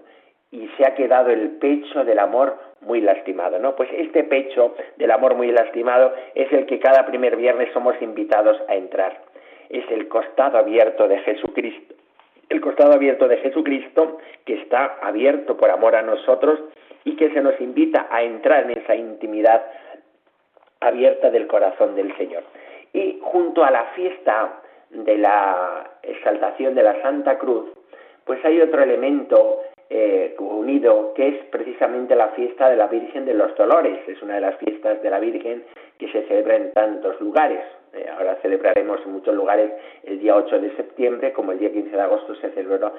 Y 0.51 0.67
se 0.77 0.85
ha 0.85 0.95
quedado 0.95 1.29
el 1.29 1.51
pecho 1.57 2.03
del 2.03 2.19
amor 2.19 2.57
muy 2.81 3.01
lastimado, 3.01 3.59
¿no? 3.59 3.75
Pues 3.75 3.89
este 3.93 4.23
pecho 4.23 4.75
del 4.97 5.11
amor 5.11 5.35
muy 5.35 5.51
lastimado 5.51 6.13
es 6.35 6.51
el 6.51 6.65
que 6.65 6.79
cada 6.79 7.05
primer 7.05 7.35
viernes 7.35 7.69
somos 7.73 7.95
invitados 8.01 8.57
a 8.67 8.75
entrar. 8.75 9.21
Es 9.69 9.89
el 9.91 10.07
costado 10.07 10.57
abierto 10.57 11.07
de 11.07 11.19
Jesucristo. 11.19 11.95
El 12.49 12.61
costado 12.61 12.93
abierto 12.93 13.27
de 13.27 13.37
Jesucristo 13.37 14.17
que 14.43 14.55
está 14.55 14.97
abierto 15.01 15.55
por 15.55 15.69
amor 15.69 15.95
a 15.95 16.01
nosotros 16.01 16.59
y 17.05 17.15
que 17.15 17.31
se 17.31 17.41
nos 17.41 17.59
invita 17.61 18.07
a 18.09 18.23
entrar 18.23 18.63
en 18.63 18.77
esa 18.77 18.95
intimidad 18.95 19.63
abierta 20.79 21.29
del 21.29 21.47
corazón 21.47 21.95
del 21.95 22.15
Señor. 22.17 22.43
Y 22.93 23.19
junto 23.21 23.63
a 23.63 23.71
la 23.71 23.85
fiesta 23.95 24.61
de 24.89 25.17
la 25.17 25.91
exaltación 26.01 26.75
de 26.75 26.83
la 26.83 27.01
Santa 27.01 27.37
Cruz, 27.37 27.69
pues 28.25 28.43
hay 28.45 28.61
otro 28.61 28.81
elemento 28.83 29.61
eh, 29.89 30.35
unido 30.39 31.13
que 31.15 31.27
es 31.27 31.45
precisamente 31.45 32.15
la 32.15 32.29
fiesta 32.29 32.69
de 32.69 32.75
la 32.75 32.87
Virgen 32.87 33.25
de 33.25 33.33
los 33.33 33.55
Dolores. 33.55 33.99
Es 34.07 34.21
una 34.21 34.35
de 34.35 34.41
las 34.41 34.57
fiestas 34.57 35.01
de 35.01 35.09
la 35.09 35.19
Virgen 35.19 35.63
que 35.97 36.11
se 36.11 36.23
celebra 36.27 36.55
en 36.55 36.71
tantos 36.73 37.19
lugares. 37.19 37.61
Eh, 37.93 38.07
ahora 38.09 38.37
celebraremos 38.41 39.01
en 39.05 39.13
muchos 39.13 39.33
lugares 39.33 39.71
el 40.03 40.19
día 40.19 40.35
8 40.35 40.59
de 40.59 40.75
septiembre, 40.75 41.33
como 41.33 41.51
el 41.51 41.59
día 41.59 41.71
15 41.71 41.89
de 41.89 42.01
agosto 42.01 42.35
se 42.35 42.49
celebró 42.51 42.93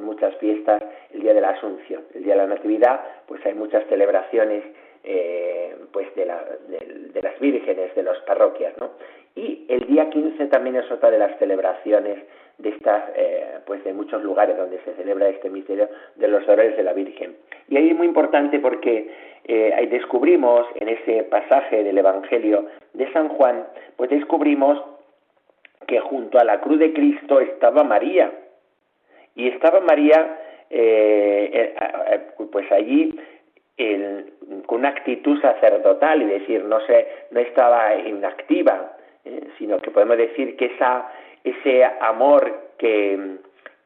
muchas 0.00 0.36
fiestas, 0.36 0.82
el 1.12 1.20
día 1.20 1.34
de 1.34 1.40
la 1.40 1.50
Asunción, 1.50 2.02
el 2.14 2.24
día 2.24 2.34
de 2.34 2.40
la 2.40 2.54
Natividad, 2.54 3.00
pues 3.26 3.44
hay 3.46 3.54
muchas 3.54 3.86
celebraciones 3.88 4.64
eh, 5.04 5.76
pues 5.92 6.14
de, 6.14 6.24
de, 6.24 7.22
las 7.22 7.38
vírgenes 7.38 7.94
de 7.94 8.02
las 8.02 8.18
parroquias, 8.20 8.72
¿no? 8.78 8.92
Y 9.36 9.66
el 9.68 9.86
día 9.86 10.08
15 10.08 10.46
también 10.46 10.76
es 10.76 10.90
otra 10.90 11.10
de 11.10 11.18
las 11.18 11.38
celebraciones 11.38 12.18
de 12.58 12.70
estas, 12.70 13.04
eh, 13.16 13.58
pues 13.66 13.82
de 13.84 13.92
muchos 13.92 14.22
lugares 14.22 14.56
donde 14.56 14.78
se 14.84 14.94
celebra 14.94 15.28
este 15.28 15.50
misterio 15.50 15.88
de 16.16 16.28
los 16.28 16.46
dolores 16.46 16.76
de 16.76 16.82
la 16.82 16.92
Virgen. 16.92 17.36
Y 17.68 17.76
ahí 17.76 17.90
es 17.90 17.96
muy 17.96 18.06
importante 18.06 18.58
porque 18.60 19.10
eh, 19.44 19.88
descubrimos 19.90 20.66
en 20.76 20.88
ese 20.88 21.24
pasaje 21.24 21.82
del 21.82 21.98
Evangelio 21.98 22.66
de 22.92 23.12
San 23.12 23.28
Juan, 23.28 23.66
pues 23.96 24.10
descubrimos 24.10 24.82
que 25.86 26.00
junto 26.00 26.38
a 26.38 26.44
la 26.44 26.60
cruz 26.60 26.78
de 26.78 26.92
Cristo 26.92 27.40
estaba 27.40 27.84
María. 27.84 28.32
Y 29.34 29.48
estaba 29.48 29.80
María, 29.80 30.38
eh, 30.70 31.74
pues 32.50 32.70
allí 32.70 33.18
con 34.66 34.78
una 34.78 34.90
actitud 34.90 35.40
sacerdotal, 35.40 36.22
y 36.22 36.26
decir, 36.26 36.64
no, 36.64 36.80
sé, 36.86 37.08
no 37.30 37.40
estaba 37.40 37.96
inactiva, 37.96 38.96
eh, 39.24 39.48
sino 39.58 39.78
que 39.78 39.90
podemos 39.90 40.16
decir 40.16 40.56
que 40.56 40.66
esa, 40.66 41.10
ese 41.44 41.84
amor 42.00 42.70
que, 42.78 43.36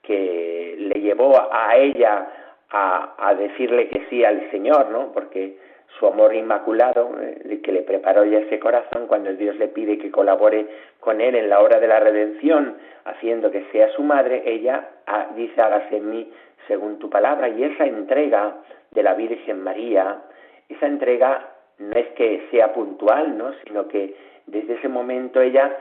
que 0.03 0.77
le 0.79 1.01
llevó 1.01 1.37
a 1.53 1.77
ella 1.77 2.29
a, 2.71 3.15
a, 3.19 3.35
decirle 3.35 3.89
que 3.89 4.07
sí 4.09 4.25
al 4.25 4.51
Señor, 4.51 4.91
¿no? 4.91 5.13
Porque 5.13 5.59
su 5.99 6.07
amor 6.07 6.35
inmaculado, 6.35 7.11
eh, 7.21 7.61
que 7.63 7.73
le 7.73 7.83
preparó 7.83 8.25
ya 8.25 8.39
ese 8.39 8.59
corazón 8.59 9.07
cuando 9.07 9.33
Dios 9.33 9.57
le 9.57 9.69
pide 9.69 9.99
que 9.99 10.11
colabore 10.11 10.67
con 11.01 11.21
él 11.21 11.35
en 11.35 11.49
la 11.49 11.61
hora 11.61 11.81
de 11.81 11.89
la 11.89 11.99
redención, 11.99 12.77
haciendo 13.05 13.51
que 13.51 13.65
sea 13.73 13.89
su 13.91 14.03
madre, 14.03 14.43
ella 14.45 14.89
ah, 15.07 15.29
dice 15.35 15.61
hágase 15.61 15.97
en 15.97 16.11
mí 16.11 16.33
según 16.67 16.99
tu 16.99 17.09
palabra, 17.09 17.49
y 17.49 17.65
esa 17.65 17.87
entrega 17.87 18.59
de 18.91 19.03
la 19.03 19.15
Virgen 19.15 19.63
María, 19.63 20.23
esa 20.69 20.87
entrega 20.87 21.49
no 21.79 21.99
es 21.99 22.09
que 22.09 22.47
sea 22.51 22.73
puntual, 22.73 23.37
¿no? 23.39 23.53
sino 23.65 23.89
que 23.89 24.15
desde 24.47 24.75
ese 24.75 24.89
momento 24.89 25.41
ella 25.41 25.75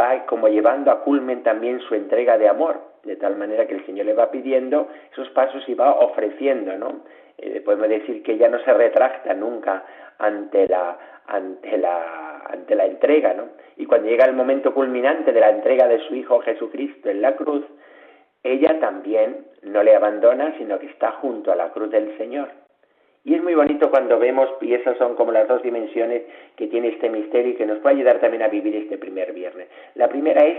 va 0.00 0.26
como 0.26 0.48
llevando 0.48 0.90
a 0.90 1.02
culmen 1.02 1.42
también 1.42 1.80
su 1.80 1.94
entrega 1.94 2.38
de 2.38 2.48
amor, 2.48 2.80
de 3.04 3.16
tal 3.16 3.36
manera 3.36 3.66
que 3.66 3.74
el 3.74 3.86
Señor 3.86 4.06
le 4.06 4.14
va 4.14 4.30
pidiendo 4.30 4.88
esos 5.12 5.28
pasos 5.30 5.62
y 5.68 5.74
va 5.74 5.92
ofreciendo, 5.94 6.76
¿no? 6.76 7.00
Eh, 7.38 7.60
podemos 7.64 7.88
decir 7.88 8.22
que 8.22 8.32
ella 8.32 8.48
no 8.48 8.58
se 8.60 8.72
retracta 8.72 9.34
nunca 9.34 9.84
ante 10.18 10.68
la, 10.68 10.96
ante 11.26 11.76
la, 11.76 12.42
ante 12.46 12.74
la 12.74 12.86
entrega, 12.86 13.34
¿no? 13.34 13.48
Y 13.76 13.86
cuando 13.86 14.08
llega 14.08 14.24
el 14.24 14.34
momento 14.34 14.72
culminante 14.74 15.32
de 15.32 15.40
la 15.40 15.50
entrega 15.50 15.88
de 15.88 15.98
su 16.06 16.14
Hijo 16.14 16.40
Jesucristo 16.40 17.08
en 17.08 17.22
la 17.22 17.34
cruz, 17.34 17.64
ella 18.44 18.78
también 18.80 19.46
no 19.62 19.82
le 19.82 19.94
abandona, 19.94 20.56
sino 20.58 20.78
que 20.78 20.86
está 20.86 21.12
junto 21.12 21.52
a 21.52 21.56
la 21.56 21.70
cruz 21.70 21.90
del 21.90 22.16
Señor. 22.18 22.61
Y 23.24 23.34
es 23.34 23.42
muy 23.42 23.54
bonito 23.54 23.90
cuando 23.90 24.18
vemos, 24.18 24.48
y 24.60 24.74
esas 24.74 24.98
son 24.98 25.14
como 25.14 25.30
las 25.30 25.46
dos 25.46 25.62
dimensiones 25.62 26.22
que 26.56 26.66
tiene 26.66 26.88
este 26.88 27.08
misterio 27.08 27.52
y 27.52 27.56
que 27.56 27.66
nos 27.66 27.78
puede 27.78 27.96
ayudar 27.96 28.18
también 28.18 28.42
a 28.42 28.48
vivir 28.48 28.74
este 28.74 28.98
primer 28.98 29.32
viernes. 29.32 29.68
La 29.94 30.08
primera 30.08 30.44
es 30.44 30.58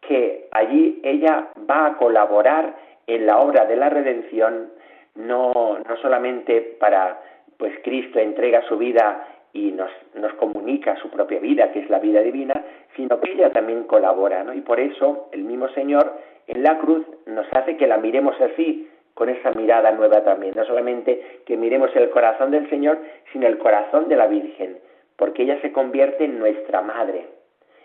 que 0.00 0.48
allí 0.52 1.00
ella 1.02 1.48
va 1.68 1.86
a 1.86 1.96
colaborar 1.98 2.74
en 3.06 3.26
la 3.26 3.38
obra 3.38 3.66
de 3.66 3.76
la 3.76 3.90
redención, 3.90 4.70
no, 5.16 5.78
no 5.86 5.96
solamente 6.00 6.76
para, 6.78 7.20
pues 7.56 7.74
Cristo 7.82 8.18
entrega 8.18 8.62
su 8.68 8.78
vida 8.78 9.26
y 9.52 9.72
nos, 9.72 9.90
nos 10.14 10.32
comunica 10.34 10.96
su 10.96 11.10
propia 11.10 11.40
vida, 11.40 11.72
que 11.72 11.80
es 11.80 11.90
la 11.90 11.98
vida 11.98 12.20
divina, 12.20 12.64
sino 12.96 13.20
que 13.20 13.32
ella 13.32 13.50
también 13.50 13.84
colabora, 13.84 14.44
¿no? 14.44 14.54
Y 14.54 14.60
por 14.60 14.80
eso 14.80 15.28
el 15.32 15.44
mismo 15.44 15.68
Señor 15.70 16.12
en 16.46 16.62
la 16.62 16.78
cruz 16.78 17.04
nos 17.26 17.46
hace 17.52 17.76
que 17.76 17.86
la 17.86 17.98
miremos 17.98 18.34
así, 18.40 18.88
con 19.18 19.28
esa 19.28 19.50
mirada 19.50 19.90
nueva 19.90 20.22
también. 20.22 20.52
No 20.54 20.64
solamente 20.64 21.40
que 21.44 21.56
miremos 21.56 21.90
el 21.96 22.08
corazón 22.10 22.52
del 22.52 22.70
Señor, 22.70 22.98
sino 23.32 23.48
el 23.48 23.58
corazón 23.58 24.08
de 24.08 24.14
la 24.14 24.28
Virgen, 24.28 24.78
porque 25.16 25.42
ella 25.42 25.60
se 25.60 25.72
convierte 25.72 26.24
en 26.24 26.38
nuestra 26.38 26.82
madre, 26.82 27.26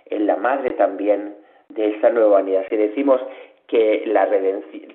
en 0.05 0.27
la 0.27 0.35
madre 0.35 0.69
también 0.75 1.33
de 1.69 1.95
esa 1.95 2.11
nueva 2.11 2.27
humanidad. 2.27 2.65
Si 2.69 2.77
decimos 2.77 3.19
que 3.65 4.03
la, 4.05 4.29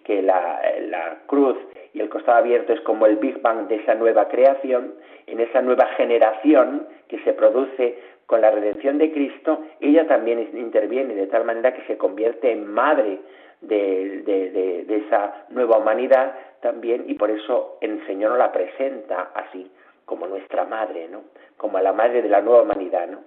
que 0.04 0.22
la, 0.22 0.62
la 0.82 1.16
cruz 1.26 1.56
y 1.92 1.98
el 1.98 2.08
costado 2.08 2.38
abierto 2.38 2.72
es 2.72 2.80
como 2.82 3.06
el 3.06 3.16
Big 3.16 3.42
Bang 3.42 3.66
de 3.66 3.74
esa 3.74 3.96
nueva 3.96 4.28
creación, 4.28 4.94
en 5.26 5.40
esa 5.40 5.60
nueva 5.60 5.86
generación 5.96 6.86
que 7.08 7.18
se 7.24 7.32
produce 7.32 7.98
con 8.26 8.42
la 8.42 8.52
redención 8.52 8.98
de 8.98 9.10
Cristo, 9.10 9.60
ella 9.80 10.06
también 10.06 10.48
interviene 10.52 11.16
de 11.16 11.26
tal 11.26 11.44
manera 11.44 11.74
que 11.74 11.82
se 11.88 11.96
convierte 11.96 12.52
en 12.52 12.64
madre 12.64 13.18
de, 13.60 14.22
de, 14.22 14.84
de, 14.84 14.96
esa 14.96 15.46
nueva 15.50 15.78
humanidad 15.78 16.34
también 16.60 17.04
y 17.08 17.14
por 17.14 17.30
eso 17.30 17.78
el 17.80 18.04
Señor 18.06 18.30
nos 18.30 18.38
la 18.38 18.52
presenta 18.52 19.30
así, 19.34 19.70
como 20.04 20.26
nuestra 20.26 20.64
madre, 20.64 21.08
¿no? 21.08 21.24
Como 21.56 21.78
la 21.80 21.92
madre 21.92 22.22
de 22.22 22.28
la 22.28 22.40
nueva 22.40 22.62
humanidad, 22.62 23.08
¿no? 23.08 23.24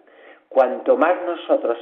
Cuanto 0.49 0.97
más 0.97 1.15
nosotros 1.23 1.77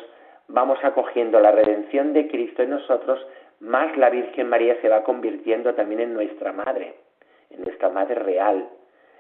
vamos 0.48 0.80
acogiendo 0.84 1.40
la 1.40 1.52
redención 1.52 2.14
de 2.14 2.28
Cristo 2.28 2.64
en 2.64 2.72
nosotros, 2.72 3.26
más 3.60 3.96
la 3.98 4.10
Virgen 4.10 4.50
María 4.50 4.80
se 4.82 4.90
va 4.90 5.04
convirtiendo 5.04 5.74
también 5.76 6.02
en 6.02 6.14
nuestra 6.14 6.52
madre, 6.54 6.96
en 7.50 7.64
nuestra 7.64 7.90
madre 7.90 8.16
real, 8.16 8.68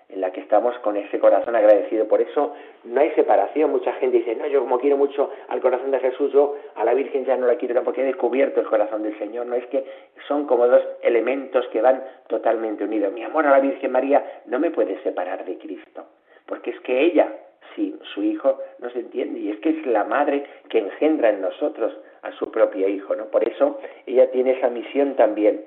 en 0.09 0.21
la 0.21 0.31
que 0.31 0.41
estamos 0.41 0.77
con 0.79 0.97
ese 0.97 1.19
corazón 1.19 1.55
agradecido. 1.55 2.07
Por 2.07 2.19
eso 2.19 2.53
no 2.83 2.99
hay 2.99 3.11
separación. 3.11 3.71
Mucha 3.71 3.93
gente 3.93 4.17
dice, 4.17 4.35
no, 4.35 4.47
yo 4.47 4.61
como 4.61 4.79
quiero 4.79 4.97
mucho 4.97 5.31
al 5.47 5.61
corazón 5.61 5.91
de 5.91 5.99
Jesús, 5.99 6.31
yo 6.33 6.55
a 6.75 6.83
la 6.83 6.95
Virgen 6.95 7.25
ya 7.25 7.37
no 7.37 7.45
la 7.45 7.55
quiero 7.55 7.83
porque 7.83 8.01
he 8.01 8.05
descubierto 8.05 8.59
el 8.59 8.67
corazón 8.67 9.03
del 9.03 9.17
Señor. 9.19 9.45
No 9.45 9.55
es 9.55 9.65
que 9.67 9.85
son 10.27 10.47
como 10.47 10.67
dos 10.67 10.81
elementos 11.01 11.67
que 11.67 11.81
van 11.81 12.03
totalmente 12.27 12.83
unidos. 12.83 13.13
Mi 13.13 13.23
amor 13.23 13.45
a 13.45 13.51
la 13.51 13.59
Virgen 13.59 13.91
María 13.91 14.41
no 14.47 14.59
me 14.59 14.71
puede 14.71 15.01
separar 15.03 15.45
de 15.45 15.57
Cristo. 15.57 16.05
porque 16.47 16.71
es 16.71 16.79
que 16.79 16.99
ella, 16.99 17.31
si 17.75 17.95
su 18.15 18.23
hijo 18.23 18.57
no 18.79 18.89
se 18.89 18.99
entiende, 18.99 19.39
y 19.39 19.51
es 19.51 19.59
que 19.59 19.69
es 19.69 19.85
la 19.85 20.03
madre 20.03 20.43
que 20.67 20.79
engendra 20.79 21.29
en 21.29 21.41
nosotros 21.41 21.95
a 22.23 22.31
su 22.31 22.49
propio 22.49 22.87
hijo, 22.89 23.15
¿no? 23.15 23.25
Por 23.25 23.47
eso 23.47 23.79
ella 24.07 24.31
tiene 24.31 24.53
esa 24.53 24.69
misión 24.69 25.15
también. 25.15 25.63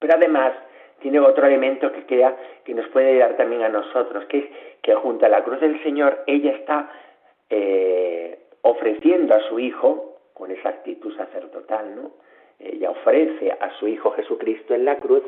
Pero 0.00 0.14
además 0.14 0.52
tiene 1.04 1.20
otro 1.20 1.46
elemento 1.46 1.92
que 1.92 2.06
crea 2.06 2.34
que 2.64 2.72
nos 2.72 2.88
puede 2.88 3.10
ayudar 3.10 3.36
también 3.36 3.60
a 3.60 3.68
nosotros, 3.68 4.24
que 4.24 4.38
es 4.38 4.44
que 4.80 4.94
junto 4.94 5.26
a 5.26 5.28
la 5.28 5.44
cruz 5.44 5.60
del 5.60 5.82
Señor 5.82 6.24
ella 6.26 6.52
está 6.52 6.90
eh, 7.50 8.38
ofreciendo 8.62 9.34
a 9.34 9.40
su 9.50 9.58
hijo, 9.60 10.16
con 10.32 10.50
esa 10.50 10.70
actitud 10.70 11.14
sacerdotal, 11.14 11.94
¿no? 11.94 12.12
Ella 12.58 12.90
ofrece 12.90 13.52
a 13.52 13.70
su 13.78 13.86
hijo 13.86 14.12
Jesucristo 14.12 14.74
en 14.74 14.86
la 14.86 14.96
cruz 14.96 15.22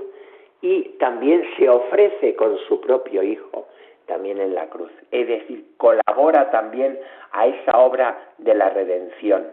y 0.62 0.96
también 0.98 1.44
se 1.58 1.68
ofrece 1.68 2.34
con 2.36 2.56
su 2.68 2.80
propio 2.80 3.22
hijo 3.22 3.68
también 4.06 4.40
en 4.40 4.54
la 4.54 4.70
cruz. 4.70 4.90
Es 5.10 5.28
decir, 5.28 5.74
colabora 5.76 6.50
también 6.50 6.98
a 7.32 7.48
esa 7.48 7.80
obra 7.80 8.32
de 8.38 8.54
la 8.54 8.70
redención, 8.70 9.48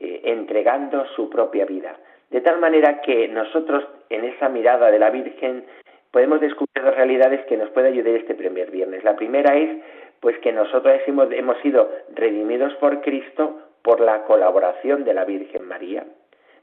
eh, 0.00 0.22
entregando 0.24 1.06
su 1.14 1.30
propia 1.30 1.66
vida. 1.66 1.96
De 2.30 2.40
tal 2.40 2.58
manera 2.58 3.00
que 3.02 3.28
nosotros 3.28 3.84
en 4.14 4.24
esa 4.24 4.48
mirada 4.48 4.90
de 4.90 4.98
la 4.98 5.10
Virgen 5.10 5.64
podemos 6.10 6.40
descubrir 6.40 6.84
dos 6.84 6.94
realidades 6.94 7.44
que 7.46 7.56
nos 7.56 7.70
puede 7.70 7.88
ayudar 7.88 8.14
este 8.14 8.34
primer 8.34 8.70
viernes. 8.70 9.02
La 9.02 9.16
primera 9.16 9.56
es 9.56 9.70
pues 10.20 10.38
que 10.38 10.52
nosotros 10.52 11.00
hemos, 11.06 11.32
hemos 11.32 11.58
sido 11.62 11.90
redimidos 12.14 12.74
por 12.74 13.00
Cristo 13.00 13.58
por 13.82 14.00
la 14.00 14.22
colaboración 14.24 15.04
de 15.04 15.14
la 15.14 15.24
Virgen 15.24 15.66
María. 15.66 16.04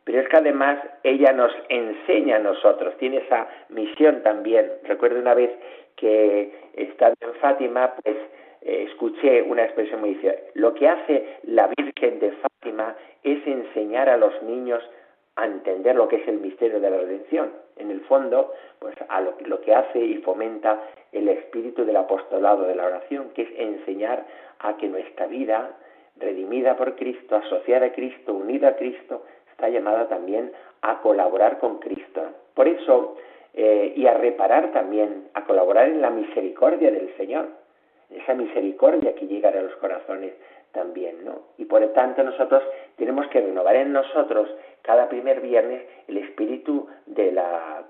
Pero 0.06 0.22
es 0.22 0.30
que 0.30 0.38
además 0.38 0.80
ella 1.04 1.34
nos 1.34 1.52
enseña 1.68 2.38
a 2.38 2.40
nosotros, 2.40 2.98
tiene 2.98 3.18
esa 3.18 3.48
misión 3.70 4.24
también. 4.24 4.72
Recuerdo 4.84 5.20
una 5.20 5.34
vez 5.34 5.52
que 5.98 6.52
estando 6.74 7.18
en 7.22 7.34
Fátima, 7.36 7.94
pues 8.02 8.16
eh, 8.62 8.86
escuché 8.90 9.42
una 9.42 9.64
expresión 9.64 10.00
muy 10.00 10.16
dice, 10.16 10.46
lo 10.54 10.74
que 10.74 10.88
hace 10.88 11.38
la 11.44 11.70
Virgen 11.78 12.20
de 12.20 12.32
Fátima 12.32 12.96
es 13.24 13.46
enseñar 13.46 14.10
a 14.10 14.18
los 14.18 14.42
niños 14.44 14.82
a 15.40 15.46
entender 15.46 15.96
lo 15.96 16.08
que 16.08 16.18
es 16.18 16.28
el 16.28 16.40
misterio 16.40 16.80
de 16.82 16.90
la 16.90 16.98
redención. 16.98 17.52
En 17.78 17.92
el 17.92 18.02
fondo, 18.02 18.54
pues 18.80 18.94
a 19.08 19.22
lo, 19.22 19.36
lo, 19.46 19.62
que 19.62 19.74
hace 19.74 20.00
y 20.00 20.18
fomenta 20.18 20.82
el 21.14 21.30
espíritu 21.30 21.86
del 21.86 21.96
apostolado 21.96 22.64
de 22.64 22.76
la 22.76 22.86
oración, 22.86 23.30
que 23.34 23.44
es 23.44 23.50
enseñar 23.56 24.26
a 24.60 24.76
que 24.76 24.88
nuestra 24.88 25.28
vida, 25.28 25.72
redimida 26.18 26.76
por 26.76 26.96
Cristo, 26.96 27.38
asociada 27.38 27.88
a 27.88 27.92
Cristo, 27.94 28.34
unida 28.34 28.70
a 28.70 28.76
Cristo, 28.76 29.24
está 29.50 29.70
llamada 29.70 30.10
también 30.10 30.52
a 30.82 31.02
colaborar 31.02 31.60
con 31.60 31.80
Cristo. 31.80 32.22
Por 32.54 32.68
eso, 32.68 33.16
eh, 33.54 33.94
y 33.96 34.08
a 34.08 34.16
reparar 34.16 34.74
también, 34.74 35.30
a 35.36 35.46
colaborar 35.46 35.88
en 35.88 36.02
la 36.02 36.10
misericordia 36.10 36.92
del 36.92 37.16
Señor, 37.16 37.48
esa 38.10 38.34
misericordia 38.34 39.16
que 39.16 39.28
llega 39.28 39.50
a 39.50 39.62
los 39.62 39.76
corazones 39.76 40.34
también, 40.72 41.24
¿no? 41.26 41.42
Y 41.58 41.66
por 41.66 41.86
tanto 41.94 42.24
nosotros 42.24 42.64
tenemos 42.98 43.28
que 43.28 43.42
renovar 43.42 43.76
en 43.76 43.94
nosotros 43.94 44.50
cada 44.82 45.10
primer 45.10 45.42
viernes 45.42 45.84
el 46.08 46.18
espíritu 46.18 46.88
de, 47.06 47.32
la, 47.32 47.86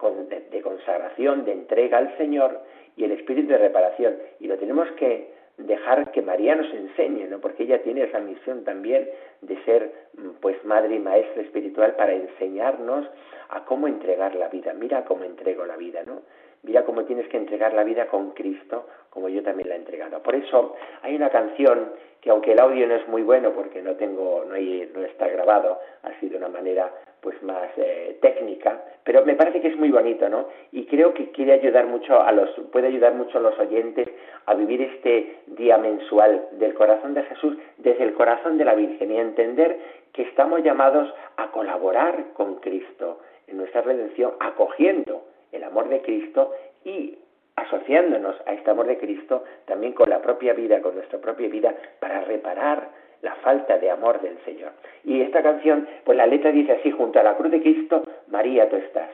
de 0.51 0.61
consagración, 0.61 1.45
de 1.45 1.53
entrega 1.53 1.97
al 1.97 2.15
Señor 2.17 2.61
y 2.95 3.03
el 3.03 3.11
espíritu 3.11 3.49
de 3.49 3.57
reparación. 3.57 4.17
Y 4.39 4.47
lo 4.47 4.57
tenemos 4.57 4.89
que 4.93 5.39
dejar 5.57 6.11
que 6.11 6.21
María 6.21 6.55
nos 6.55 6.73
enseñe, 6.73 7.27
¿no? 7.29 7.39
Porque 7.39 7.63
ella 7.63 7.81
tiene 7.83 8.03
esa 8.03 8.19
misión 8.19 8.63
también 8.63 9.09
de 9.41 9.61
ser, 9.63 9.91
mm, 10.13 10.29
pues, 10.41 10.63
madre 10.63 10.95
y 10.95 10.99
maestra 10.99 11.41
espiritual 11.41 11.95
para 11.95 12.13
enseñarnos 12.13 13.05
a 13.49 13.65
cómo 13.65 13.87
entregar 13.87 14.35
la 14.35 14.47
vida. 14.47 14.73
Mira 14.73 15.05
cómo 15.05 15.23
entrego 15.23 15.65
la 15.65 15.75
vida, 15.75 16.03
¿no? 16.05 16.21
Mira 16.63 16.83
cómo 16.83 17.05
tienes 17.05 17.27
que 17.29 17.37
entregar 17.37 17.73
la 17.73 17.83
vida 17.83 18.07
con 18.07 18.31
Cristo, 18.31 18.87
como 19.09 19.29
yo 19.29 19.41
también 19.41 19.69
la 19.69 19.75
he 19.75 19.79
entregado. 19.79 20.21
Por 20.21 20.35
eso 20.35 20.75
hay 21.01 21.15
una 21.15 21.29
canción 21.29 21.91
que 22.21 22.29
aunque 22.29 22.51
el 22.51 22.59
audio 22.59 22.85
no 22.87 22.95
es 22.95 23.07
muy 23.07 23.21
bueno 23.21 23.51
porque 23.53 23.81
no 23.81 23.95
tengo, 23.95 24.43
no, 24.45 24.53
no 24.53 25.05
está 25.05 25.27
grabado 25.27 25.79
así 26.03 26.27
de 26.27 26.37
una 26.37 26.49
manera 26.49 26.91
pues 27.21 27.41
más 27.43 27.69
eh, 27.77 28.17
técnica, 28.21 28.81
pero 29.03 29.25
me 29.25 29.35
parece 29.35 29.61
que 29.61 29.69
es 29.69 29.77
muy 29.77 29.89
bonito, 29.89 30.29
¿no? 30.29 30.47
Y 30.71 30.85
creo 30.85 31.13
que 31.13 31.31
quiere 31.31 31.53
ayudar 31.53 31.85
mucho 31.85 32.21
a 32.21 32.31
los, 32.31 32.49
puede 32.71 32.87
ayudar 32.87 33.13
mucho 33.13 33.37
a 33.37 33.41
los 33.41 33.57
oyentes 33.59 34.07
a 34.45 34.53
vivir 34.53 34.81
este 34.81 35.39
día 35.47 35.77
mensual 35.77 36.47
del 36.53 36.73
corazón 36.73 37.13
de 37.13 37.23
Jesús 37.23 37.57
desde 37.77 38.03
el 38.03 38.13
corazón 38.13 38.57
de 38.57 38.65
la 38.65 38.75
Virgen 38.75 39.11
y 39.11 39.17
a 39.17 39.21
entender 39.21 39.79
que 40.13 40.23
estamos 40.23 40.63
llamados 40.63 41.13
a 41.37 41.51
colaborar 41.51 42.33
con 42.33 42.55
Cristo 42.55 43.19
en 43.47 43.57
nuestra 43.57 43.81
redención, 43.81 44.33
acogiendo 44.39 45.23
el 45.51 45.63
amor 45.63 45.89
de 45.89 46.01
Cristo 46.01 46.53
y 46.83 47.17
asociándonos 47.55 48.35
a 48.45 48.53
este 48.53 48.71
amor 48.71 48.87
de 48.87 48.97
Cristo 48.97 49.43
también 49.65 49.93
con 49.93 50.09
la 50.09 50.21
propia 50.21 50.53
vida, 50.53 50.81
con 50.81 50.95
nuestra 50.95 51.19
propia 51.19 51.49
vida, 51.49 51.75
para 51.99 52.21
reparar 52.21 52.89
la 53.21 53.35
falta 53.35 53.77
de 53.77 53.89
amor 53.91 54.21
del 54.21 54.37
Señor. 54.45 54.71
Y 55.03 55.21
esta 55.21 55.43
canción, 55.43 55.87
pues 56.05 56.17
la 56.17 56.25
letra 56.25 56.51
dice 56.51 56.73
así, 56.73 56.91
junto 56.91 57.19
a 57.19 57.23
la 57.23 57.35
cruz 57.35 57.51
de 57.51 57.61
Cristo, 57.61 58.03
María, 58.27 58.69
tú 58.69 58.77
estás. 58.77 59.09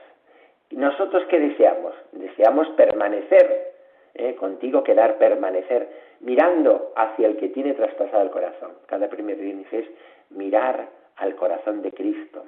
¿Nosotros 0.72 1.24
qué 1.30 1.40
deseamos? 1.40 1.94
Deseamos 2.12 2.68
permanecer, 2.70 3.74
¿eh? 4.14 4.36
contigo 4.36 4.84
quedar, 4.84 5.18
permanecer, 5.18 5.88
mirando 6.20 6.94
hacia 6.96 7.28
el 7.28 7.38
que 7.38 7.50
tiene 7.50 7.74
traspasado 7.74 8.24
el 8.24 8.30
corazón. 8.30 8.72
Cada 8.88 9.08
primer 9.10 9.38
día 9.38 9.56
es 9.72 9.86
mirar 10.30 10.88
al 11.18 11.36
corazón 11.36 11.82
de 11.82 11.92
Cristo, 11.92 12.46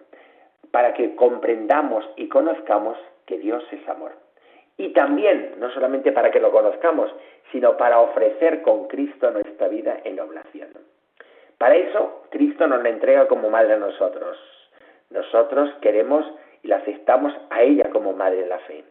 para 0.71 0.93
que 0.93 1.15
comprendamos 1.15 2.07
y 2.17 2.27
conozcamos 2.27 2.97
que 3.27 3.37
Dios 3.37 3.63
es 3.71 3.87
amor. 3.87 4.13
Y 4.77 4.89
también, 4.93 5.55
no 5.59 5.69
solamente 5.71 6.11
para 6.11 6.31
que 6.31 6.39
lo 6.39 6.51
conozcamos, 6.51 7.13
sino 7.51 7.77
para 7.77 7.99
ofrecer 7.99 8.61
con 8.63 8.87
Cristo 8.87 9.29
nuestra 9.29 9.67
vida 9.67 9.99
en 10.03 10.19
oblación. 10.19 10.69
Para 11.57 11.75
eso, 11.75 12.23
Cristo 12.29 12.67
nos 12.67 12.81
la 12.83 12.89
entrega 12.89 13.27
como 13.27 13.49
madre 13.49 13.73
a 13.73 13.77
nosotros. 13.77 14.37
Nosotros 15.09 15.71
queremos 15.81 16.25
y 16.63 16.67
la 16.67 16.77
aceptamos 16.77 17.33
a 17.49 17.63
ella 17.63 17.89
como 17.91 18.13
madre 18.13 18.41
en 18.41 18.49
la 18.49 18.59
fe. 18.59 18.83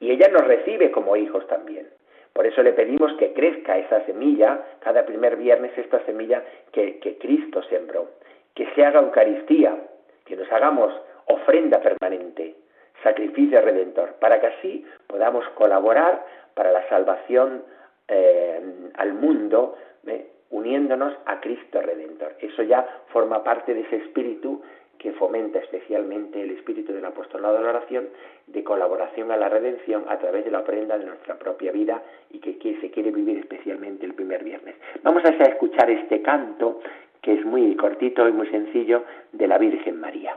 Y 0.00 0.10
ella 0.10 0.28
nos 0.28 0.46
recibe 0.46 0.90
como 0.90 1.16
hijos 1.16 1.46
también. 1.46 1.88
Por 2.32 2.46
eso 2.46 2.62
le 2.62 2.72
pedimos 2.72 3.12
que 3.14 3.32
crezca 3.32 3.78
esa 3.78 4.04
semilla, 4.04 4.60
cada 4.80 5.04
primer 5.04 5.36
viernes 5.36 5.72
esta 5.76 6.04
semilla 6.04 6.42
que, 6.72 6.98
que 6.98 7.18
Cristo 7.18 7.62
sembró. 7.64 8.08
Que 8.54 8.66
se 8.74 8.84
haga 8.84 9.00
Eucaristía, 9.00 9.76
que 10.26 10.36
nos 10.36 10.50
hagamos 10.52 10.92
ofrenda 11.26 11.80
permanente, 11.80 12.54
sacrificio 13.02 13.60
redentor, 13.60 14.14
para 14.20 14.40
que 14.40 14.46
así 14.46 14.84
podamos 15.06 15.44
colaborar 15.50 16.24
para 16.54 16.72
la 16.72 16.88
salvación 16.88 17.62
eh, 18.08 18.60
al 18.94 19.14
mundo, 19.14 19.76
¿eh? 20.06 20.26
uniéndonos 20.50 21.14
a 21.26 21.40
Cristo 21.40 21.80
Redentor. 21.80 22.34
Eso 22.40 22.62
ya 22.62 22.86
forma 23.08 23.42
parte 23.42 23.74
de 23.74 23.80
ese 23.80 23.96
espíritu 23.96 24.62
que 24.98 25.12
fomenta 25.12 25.58
especialmente 25.58 26.40
el 26.40 26.52
espíritu 26.52 26.92
del 26.92 27.04
apostolado 27.04 27.56
de 27.56 27.64
la 27.64 27.70
oración, 27.70 28.08
de 28.46 28.62
colaboración 28.62 29.32
a 29.32 29.36
la 29.36 29.48
redención 29.48 30.04
a 30.08 30.18
través 30.18 30.44
de 30.44 30.52
la 30.52 30.60
ofrenda 30.60 30.96
de 30.96 31.06
nuestra 31.06 31.36
propia 31.38 31.72
vida 31.72 32.00
y 32.30 32.38
que 32.38 32.78
se 32.80 32.90
quiere 32.90 33.10
vivir 33.10 33.38
especialmente 33.38 34.06
el 34.06 34.14
primer 34.14 34.44
viernes. 34.44 34.76
Vamos 35.02 35.24
a 35.24 35.30
escuchar 35.30 35.90
este 35.90 36.22
canto 36.22 36.80
que 37.20 37.34
es 37.34 37.44
muy 37.44 37.74
cortito 37.76 38.28
y 38.28 38.32
muy 38.32 38.48
sencillo 38.48 39.04
de 39.32 39.48
la 39.48 39.58
Virgen 39.58 39.98
María. 39.98 40.36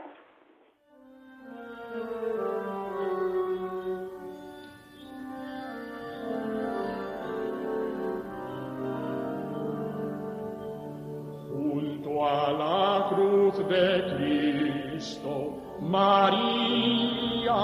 María, 15.96 17.62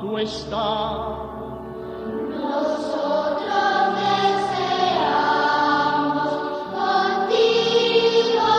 tú 0.00 0.18
estás. 0.18 0.98
Nosotros 2.42 3.76
deseamos 4.02 5.20
contigo 6.74 8.50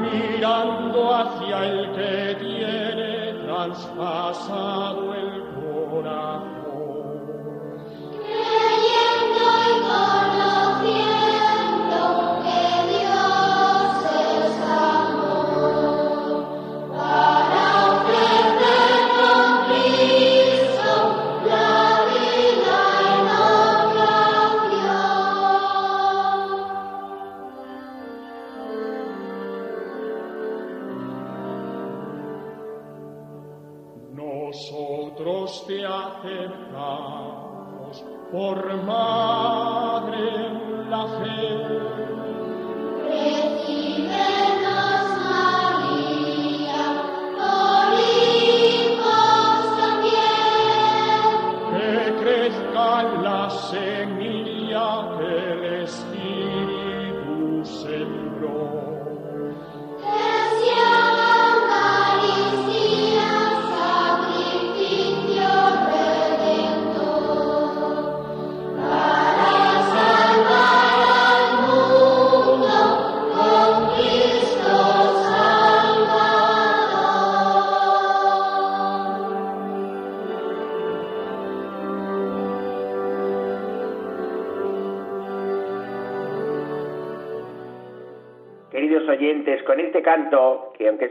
Mirando 0.00 1.00
hacia 1.14 1.58
el 1.64 1.78
que 1.94 2.14
tiene 2.40 3.12
traspasado 3.44 5.14
el 5.14 5.42
so 9.92 10.21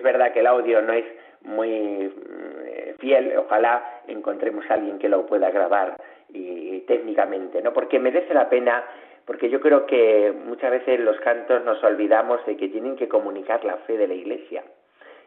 es 0.02 0.04
verdad 0.04 0.34
que 0.34 0.40
el 0.40 0.48
audio 0.48 0.82
no 0.82 0.94
es 0.94 1.06
muy 1.44 1.70
mm, 1.70 2.98
fiel, 2.98 3.38
ojalá 3.38 4.02
encontremos 4.08 4.66
a 4.70 4.74
alguien 4.74 4.98
que 4.98 5.08
lo 5.08 5.28
pueda 5.28 5.52
grabar 5.52 5.96
y, 6.30 6.80
técnicamente, 6.88 7.62
¿no? 7.62 7.72
Porque 7.72 8.00
merece 8.00 8.34
la 8.34 8.50
pena, 8.50 8.84
porque 9.26 9.48
yo 9.50 9.62
creo 9.62 9.86
que 9.86 10.34
muchas 10.46 10.72
veces 10.72 11.00
los 11.00 11.20
cantos 11.20 11.64
nos 11.64 11.84
olvidamos 11.84 12.44
de 12.48 12.58
que 12.58 12.70
tienen 12.70 12.96
que 12.96 13.08
comunicar 13.08 13.64
la 13.64 13.78
fe 13.78 13.96
de 13.96 14.08
la 14.08 14.16
Iglesia. 14.16 14.64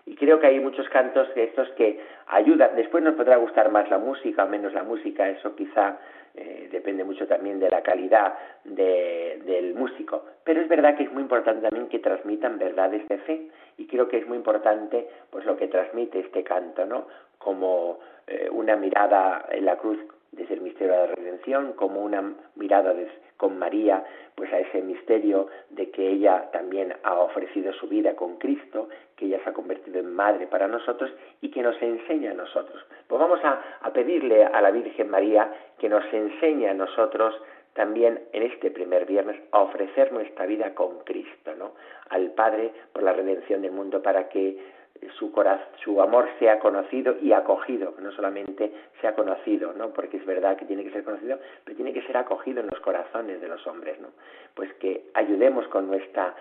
Y 0.06 0.16
creo 0.16 0.40
que 0.40 0.48
hay 0.48 0.58
muchos 0.58 0.88
cantos 0.88 1.32
de 1.36 1.44
estos 1.44 1.68
que 1.76 2.00
ayudan. 2.26 2.74
Después 2.74 3.02
nos 3.02 3.14
podrá 3.14 3.36
gustar 3.36 3.70
más 3.70 3.88
la 3.90 3.98
música 3.98 4.44
o 4.44 4.48
menos 4.48 4.74
la 4.74 4.82
música, 4.82 5.28
eso 5.30 5.54
quizá 5.54 5.98
eh, 6.34 6.68
depende 6.72 7.04
mucho 7.04 7.28
también 7.28 7.60
de 7.60 7.70
la 7.70 7.80
calidad 7.80 8.34
de, 8.64 9.40
del 9.46 9.74
músico. 9.74 10.24
Pero 10.42 10.60
es 10.60 10.68
verdad 10.68 10.96
que 10.96 11.04
es 11.04 11.12
muy 11.12 11.22
importante 11.22 11.62
también 11.62 11.88
que 11.88 12.00
transmitan 12.00 12.58
verdades 12.58 13.06
de 13.06 13.18
fe. 13.18 13.48
Y 13.76 13.86
creo 13.86 14.08
que 14.08 14.18
es 14.18 14.26
muy 14.26 14.36
importante 14.36 15.08
pues 15.30 15.44
lo 15.44 15.56
que 15.56 15.68
transmite 15.68 16.20
este 16.20 16.42
canto, 16.42 16.86
¿no? 16.86 17.06
Como 17.38 17.98
eh, 18.26 18.48
una 18.50 18.76
mirada 18.76 19.46
en 19.50 19.64
la 19.64 19.76
cruz 19.76 19.98
desde 20.32 20.54
el 20.54 20.60
misterio 20.62 20.92
de 20.92 21.08
la 21.08 21.14
redención, 21.14 21.72
como 21.74 22.02
una 22.02 22.34
mirada 22.56 22.94
con 23.36 23.58
María, 23.58 24.04
pues 24.34 24.52
a 24.52 24.58
ese 24.58 24.80
misterio 24.80 25.48
de 25.70 25.90
que 25.90 26.08
ella 26.08 26.50
también 26.52 26.94
ha 27.02 27.18
ofrecido 27.18 27.72
su 27.72 27.88
vida 27.88 28.14
con 28.14 28.36
Cristo, 28.36 28.88
que 29.16 29.26
ella 29.26 29.40
se 29.44 29.50
ha 29.50 29.52
convertido 29.52 30.00
en 30.00 30.12
madre 30.14 30.46
para 30.46 30.66
nosotros 30.66 31.12
y 31.40 31.50
que 31.50 31.62
nos 31.62 31.80
enseña 31.82 32.30
a 32.30 32.34
nosotros. 32.34 32.84
Pues 33.06 33.20
vamos 33.20 33.40
a, 33.44 33.60
a 33.82 33.92
pedirle 33.92 34.44
a 34.44 34.60
la 34.60 34.70
Virgen 34.70 35.10
María 35.10 35.52
que 35.78 35.88
nos 35.88 36.04
enseñe 36.12 36.68
a 36.68 36.74
nosotros 36.74 37.34
también 37.74 38.20
en 38.32 38.44
este 38.44 38.70
primer 38.70 39.04
viernes 39.04 39.36
a 39.50 39.60
ofrecer 39.60 40.12
nuestra 40.12 40.46
vida 40.46 40.74
con 40.74 41.00
Cristo, 41.00 41.54
¿no? 41.56 41.74
Al 42.08 42.30
Padre 42.30 42.72
por 42.92 43.02
la 43.02 43.12
redención 43.12 43.62
del 43.62 43.72
mundo 43.72 44.02
para 44.02 44.28
que 44.28 44.56
su, 45.18 45.32
corazón, 45.32 45.66
su 45.82 46.00
amor 46.00 46.28
sea 46.38 46.58
conocido 46.58 47.16
y 47.20 47.32
acogido, 47.32 47.94
no 48.00 48.12
solamente 48.12 48.72
sea 49.00 49.14
conocido, 49.14 49.72
¿no? 49.72 49.92
porque 49.92 50.16
es 50.16 50.26
verdad 50.26 50.56
que 50.56 50.64
tiene 50.64 50.84
que 50.84 50.90
ser 50.90 51.04
conocido, 51.04 51.38
pero 51.64 51.76
tiene 51.76 51.92
que 51.92 52.02
ser 52.02 52.16
acogido 52.16 52.60
en 52.60 52.68
los 52.68 52.80
corazones 52.80 53.40
de 53.40 53.48
los 53.48 53.66
hombres, 53.66 54.00
¿no? 54.00 54.08
pues 54.54 54.72
que 54.74 55.04
ayudemos 55.14 55.66
con 55.68 55.88
nuestra 55.88 56.34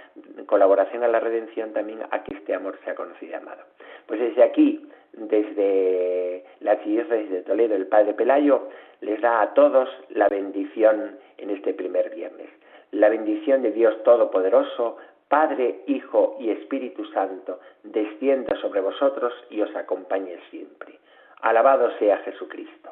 colaboración 0.45 1.03
a 1.03 1.07
la 1.07 1.19
redención 1.19 1.73
también 1.73 1.99
a 2.09 2.23
que 2.23 2.35
este 2.35 2.53
amor 2.53 2.77
sea 2.83 2.95
conocido 2.95 3.31
y 3.31 3.35
amado. 3.35 3.63
Pues 4.07 4.19
desde 4.19 4.43
aquí, 4.43 4.87
desde 5.13 6.43
la 6.59 6.71
archidiócesis 6.71 7.29
de 7.29 7.41
Toledo, 7.41 7.75
el 7.75 7.87
Padre 7.87 8.13
Pelayo 8.13 8.69
les 9.01 9.21
da 9.21 9.41
a 9.41 9.53
todos 9.53 9.89
la 10.09 10.27
bendición 10.29 11.17
en 11.37 11.49
este 11.49 11.73
primer 11.73 12.13
viernes. 12.13 12.49
La 12.91 13.09
bendición 13.09 13.63
de 13.63 13.71
Dios 13.71 14.01
Todopoderoso, 14.03 14.97
Padre, 15.33 15.81
Hijo 15.87 16.37
y 16.39 16.51
Espíritu 16.51 17.05
Santo, 17.05 17.59
descienda 17.81 18.55
sobre 18.61 18.81
vosotros 18.81 19.33
y 19.49 19.61
os 19.61 19.75
acompañe 19.75 20.37
siempre. 20.51 20.99
Alabado 21.41 21.89
sea 21.97 22.19
Jesucristo. 22.19 22.91